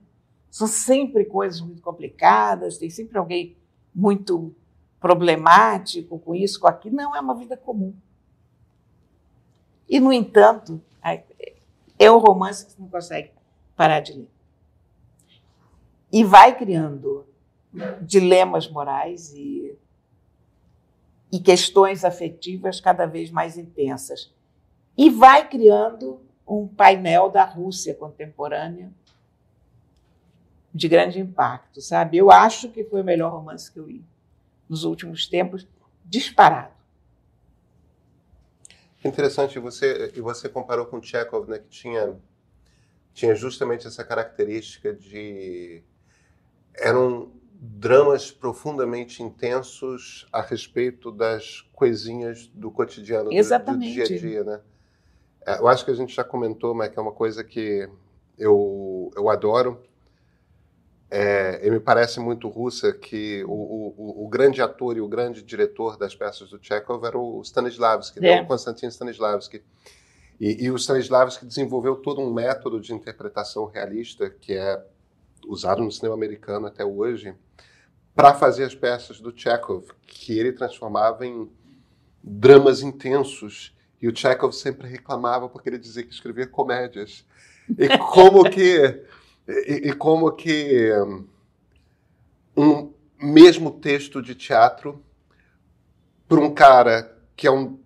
São 0.49 0.67
sempre 0.67 1.25
coisas 1.25 1.61
muito 1.61 1.81
complicadas, 1.81 2.77
tem 2.77 2.89
sempre 2.89 3.17
alguém 3.17 3.55
muito 3.93 4.55
problemático 4.99 6.19
com 6.19 6.33
isso, 6.33 6.59
com 6.59 6.67
aquilo. 6.67 6.95
Não 6.95 7.15
é 7.15 7.19
uma 7.19 7.35
vida 7.35 7.55
comum. 7.55 7.93
E, 9.87 9.99
no 9.99 10.11
entanto, 10.11 10.81
é 11.97 12.11
um 12.11 12.17
romance 12.17 12.65
que 12.65 12.71
você 12.71 12.81
não 12.81 12.89
consegue 12.89 13.31
parar 13.75 13.99
de 14.01 14.13
ler. 14.13 14.29
E 16.11 16.23
vai 16.23 16.57
criando 16.57 17.25
dilemas 18.01 18.69
morais 18.69 19.33
e, 19.33 19.77
e 21.31 21.39
questões 21.39 22.03
afetivas 22.03 22.79
cada 22.79 23.05
vez 23.05 23.29
mais 23.29 23.57
intensas. 23.57 24.33
E 24.97 25.09
vai 25.09 25.47
criando 25.47 26.21
um 26.47 26.67
painel 26.67 27.29
da 27.29 27.43
Rússia 27.43 27.93
contemporânea 27.93 28.91
de 30.73 30.87
grande 30.87 31.19
impacto, 31.19 31.81
sabe? 31.81 32.17
Eu 32.17 32.31
acho 32.31 32.69
que 32.69 32.83
foi 32.83 33.01
o 33.01 33.03
melhor 33.03 33.31
romance 33.31 33.71
que 33.71 33.79
eu 33.79 33.87
li 33.87 34.05
nos 34.69 34.83
últimos 34.83 35.27
tempos, 35.27 35.67
disparado. 36.05 36.73
Interessante, 39.03 39.59
você, 39.59 40.11
e 40.15 40.21
você 40.21 40.49
comparou 40.49 40.85
com 40.85 41.01
Chekhov, 41.01 41.49
né, 41.49 41.59
que 41.59 41.69
tinha, 41.69 42.15
tinha 43.13 43.33
justamente 43.33 43.87
essa 43.87 44.03
característica 44.03 44.93
de... 44.93 45.83
Eram 46.75 47.31
dramas 47.59 48.29
profundamente 48.29 49.23
intensos 49.23 50.27
a 50.31 50.41
respeito 50.41 51.11
das 51.11 51.61
coisinhas 51.73 52.47
do 52.53 52.69
cotidiano, 52.69 53.33
Exatamente. 53.33 53.95
Do, 53.95 54.01
do 54.01 54.07
dia 54.07 54.17
a 54.17 54.19
dia, 54.19 54.43
né? 54.43 54.61
É, 55.47 55.59
eu 55.59 55.67
acho 55.69 55.85
que 55.85 55.91
a 55.91 55.95
gente 55.95 56.13
já 56.13 56.25
comentou, 56.25 56.75
mas 56.75 56.89
que 56.89 56.99
é 56.99 57.01
uma 57.01 57.13
coisa 57.13 57.41
que 57.41 57.89
eu, 58.37 59.09
eu 59.15 59.29
adoro, 59.29 59.81
é, 61.09 61.65
e 61.65 61.71
me 61.71 61.79
parece 61.79 62.19
muito 62.19 62.49
russa 62.49 62.91
que 62.91 63.41
o, 63.45 63.51
o, 63.51 64.25
o, 64.25 64.27
grande 64.27 64.61
ator 64.61 64.97
e 64.97 65.01
o 65.01 65.07
grande 65.07 65.41
diretor 65.41 65.97
das 65.97 66.13
peças 66.13 66.49
do 66.49 66.59
Chekhov 66.61 67.05
era 67.05 67.17
o 67.17 67.41
Stanislavski, 67.41 68.19
né? 68.19 68.29
é. 68.29 68.35
né? 68.35 68.41
o 68.41 68.47
Konstantin 68.47 68.87
Stanislavski. 68.87 69.63
E, 70.37 70.65
e, 70.65 70.69
o 70.69 70.75
Stanislavski 70.75 71.45
desenvolveu 71.45 71.95
todo 71.95 72.19
um 72.19 72.31
método 72.31 72.81
de 72.81 72.93
interpretação 72.93 73.65
realista 73.65 74.29
que 74.29 74.53
é 74.53 74.83
usado 75.47 75.81
no 75.81 75.91
cinema 75.91 76.13
americano 76.13 76.67
até 76.67 76.83
hoje 76.83 77.33
para 78.13 78.33
fazer 78.33 78.65
as 78.65 78.75
peças 78.75 79.21
do 79.21 79.31
Chekhov, 79.33 79.85
que 80.05 80.37
ele 80.37 80.51
transformava 80.51 81.25
em 81.25 81.49
dramas 82.21 82.81
intensos. 82.81 83.76
E 84.01 84.07
o 84.07 84.15
Chekhov 84.15 84.53
sempre 84.53 84.87
reclamava 84.87 85.49
porque 85.49 85.69
ele 85.69 85.77
dizia 85.77 86.03
que 86.03 86.13
escrevia 86.13 86.47
comédias. 86.47 87.25
E 87.77 87.97
como 87.97 88.49
que 88.49 89.03
e, 89.47 89.89
e 89.89 89.93
como 89.93 90.31
que 90.31 90.91
um 92.55 92.93
mesmo 93.19 93.71
texto 93.71 94.21
de 94.21 94.35
teatro 94.35 95.03
para 96.27 96.39
um 96.39 96.53
cara 96.53 97.17
que 97.35 97.47
é 97.47 97.51
um 97.51 97.79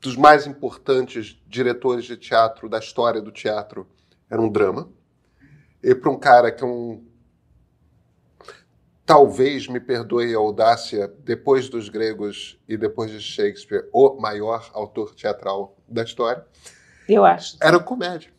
dos 0.00 0.16
mais 0.16 0.46
importantes 0.46 1.40
diretores 1.46 2.04
de 2.04 2.16
teatro 2.16 2.68
da 2.68 2.78
história 2.78 3.22
do 3.22 3.30
teatro 3.30 3.86
era 4.28 4.40
um 4.40 4.50
drama 4.50 4.90
e 5.82 5.94
para 5.94 6.10
um 6.10 6.18
cara 6.18 6.50
que 6.50 6.64
é 6.64 6.66
um 6.66 7.04
talvez 9.04 9.68
me 9.68 9.80
perdoe 9.80 10.34
a 10.34 10.38
audácia 10.38 11.12
depois 11.24 11.68
dos 11.68 11.88
gregos 11.88 12.58
e 12.68 12.76
depois 12.76 13.10
de 13.10 13.20
Shakespeare 13.20 13.88
o 13.92 14.20
maior 14.20 14.70
autor 14.72 15.14
teatral 15.14 15.76
da 15.88 16.02
história 16.02 16.44
eu 17.08 17.24
acho 17.24 17.56
era 17.60 17.78
comédia 17.78 18.30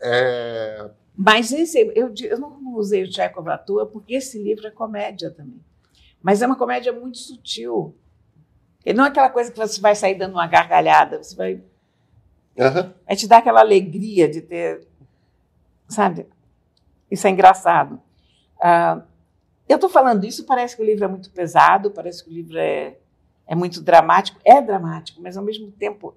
É... 0.00 0.90
Mas 1.16 1.52
esse, 1.52 1.78
eu, 1.94 2.12
eu 2.22 2.38
não 2.40 2.74
usei 2.74 3.04
o 3.04 3.08
Tchekov 3.08 3.48
à 3.48 3.56
toa, 3.56 3.86
porque 3.86 4.16
esse 4.16 4.42
livro 4.42 4.66
é 4.66 4.70
comédia 4.70 5.30
também. 5.30 5.60
Mas 6.20 6.42
é 6.42 6.46
uma 6.46 6.56
comédia 6.56 6.92
muito 6.92 7.18
sutil. 7.18 7.94
Ele 8.84 8.98
não 8.98 9.04
é 9.04 9.08
aquela 9.08 9.30
coisa 9.30 9.50
que 9.52 9.58
você 9.58 9.80
vai 9.80 9.94
sair 9.94 10.16
dando 10.16 10.32
uma 10.32 10.46
gargalhada, 10.46 11.22
você 11.22 11.36
vai. 11.36 11.54
Uhum. 12.56 12.92
Vai 13.06 13.16
te 13.16 13.28
dar 13.28 13.38
aquela 13.38 13.60
alegria 13.60 14.28
de 14.28 14.40
ter. 14.40 14.86
Sabe? 15.86 16.26
Isso 17.10 17.26
é 17.26 17.30
engraçado. 17.30 18.00
Uh, 18.56 19.02
eu 19.68 19.76
estou 19.76 19.88
falando 19.88 20.24
isso, 20.24 20.44
parece 20.44 20.76
que 20.76 20.82
o 20.82 20.84
livro 20.84 21.04
é 21.04 21.08
muito 21.08 21.30
pesado, 21.30 21.90
parece 21.90 22.22
que 22.22 22.30
o 22.30 22.32
livro 22.32 22.58
é, 22.58 22.96
é 23.46 23.54
muito 23.54 23.80
dramático. 23.80 24.38
É 24.44 24.60
dramático, 24.60 25.20
mas 25.22 25.36
ao 25.36 25.44
mesmo 25.44 25.70
tempo. 25.72 26.14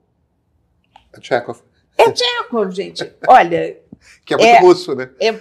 É 1.13 1.21
Chekhov. 1.21 1.61
É 1.97 2.13
Chekhov, 2.13 2.71
gente. 2.71 3.13
Olha. 3.27 3.79
Que 4.23 4.35
é 4.35 4.37
muito 4.37 4.47
é, 4.47 4.59
russo, 4.59 4.93
né? 4.93 5.09
É, 5.19 5.31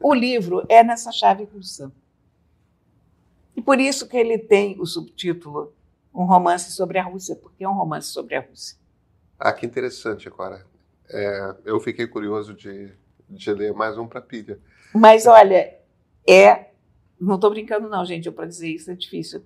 o 0.00 0.14
livro 0.14 0.64
é 0.68 0.84
nessa 0.84 1.10
chave 1.10 1.42
russa. 1.42 1.90
E 3.56 3.60
por 3.60 3.80
isso 3.80 4.08
que 4.08 4.16
ele 4.16 4.38
tem 4.38 4.76
o 4.80 4.86
subtítulo 4.86 5.74
Um 6.14 6.24
Romance 6.24 6.70
sobre 6.70 6.98
a 6.98 7.02
Rússia, 7.02 7.34
porque 7.34 7.64
é 7.64 7.68
um 7.68 7.74
romance 7.74 8.08
sobre 8.08 8.36
a 8.36 8.40
Rússia. 8.40 8.78
Ah, 9.38 9.52
que 9.52 9.66
interessante, 9.66 10.28
agora. 10.28 10.64
É, 11.10 11.54
eu 11.64 11.80
fiquei 11.80 12.06
curioso 12.06 12.54
de, 12.54 12.92
de 13.28 13.52
ler 13.52 13.74
mais 13.74 13.98
um 13.98 14.06
para 14.06 14.20
pilha. 14.20 14.60
Mas 14.94 15.26
olha, 15.26 15.76
é. 16.26 16.66
Não 17.24 17.36
estou 17.36 17.50
brincando, 17.50 17.88
não, 17.88 18.04
gente. 18.04 18.30
Para 18.30 18.46
dizer 18.46 18.68
isso 18.68 18.90
é 18.90 18.94
difícil. 18.94 19.42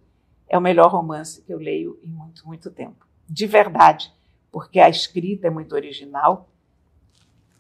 É 0.48 0.56
o 0.56 0.60
melhor 0.60 0.90
romance 0.90 1.42
que 1.42 1.52
eu 1.52 1.58
leio 1.58 1.98
em 2.02 2.08
muito, 2.08 2.46
muito 2.46 2.70
tempo. 2.70 3.06
De 3.28 3.46
verdade. 3.46 4.12
Porque 4.50 4.80
a 4.80 4.88
escrita 4.88 5.46
é 5.46 5.50
muito 5.50 5.74
original. 5.74 6.48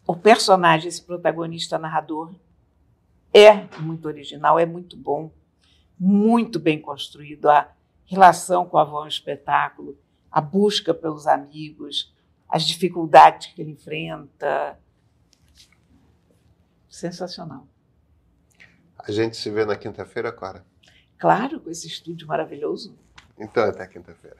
O 0.06 0.16
personagem, 0.16 0.88
esse 0.88 1.02
protagonista 1.02 1.78
narrador, 1.78 2.32
é 3.32 3.66
muito 3.80 4.06
original, 4.08 4.58
é 4.58 4.64
muito 4.64 4.96
bom 4.96 5.30
muito 5.98 6.60
bem 6.60 6.80
construído, 6.80 7.50
a 7.50 7.70
relação 8.06 8.66
com 8.66 8.78
a 8.78 8.82
avó 8.82 9.02
no 9.02 9.08
espetáculo, 9.08 9.98
a 10.30 10.40
busca 10.40 10.94
pelos 10.94 11.26
amigos, 11.26 12.14
as 12.48 12.64
dificuldades 12.64 13.48
que 13.48 13.60
ele 13.60 13.72
enfrenta. 13.72 14.78
Sensacional. 16.88 17.66
A 19.08 19.10
gente 19.10 19.38
se 19.38 19.48
vê 19.50 19.64
na 19.64 19.74
quinta-feira, 19.74 20.30
Cora. 20.30 20.62
Claro, 21.18 21.58
com 21.60 21.70
esse 21.70 21.86
estúdio 21.86 22.26
maravilhoso. 22.28 22.94
Então, 23.38 23.64
até 23.64 23.86
quinta-feira. 23.86 24.36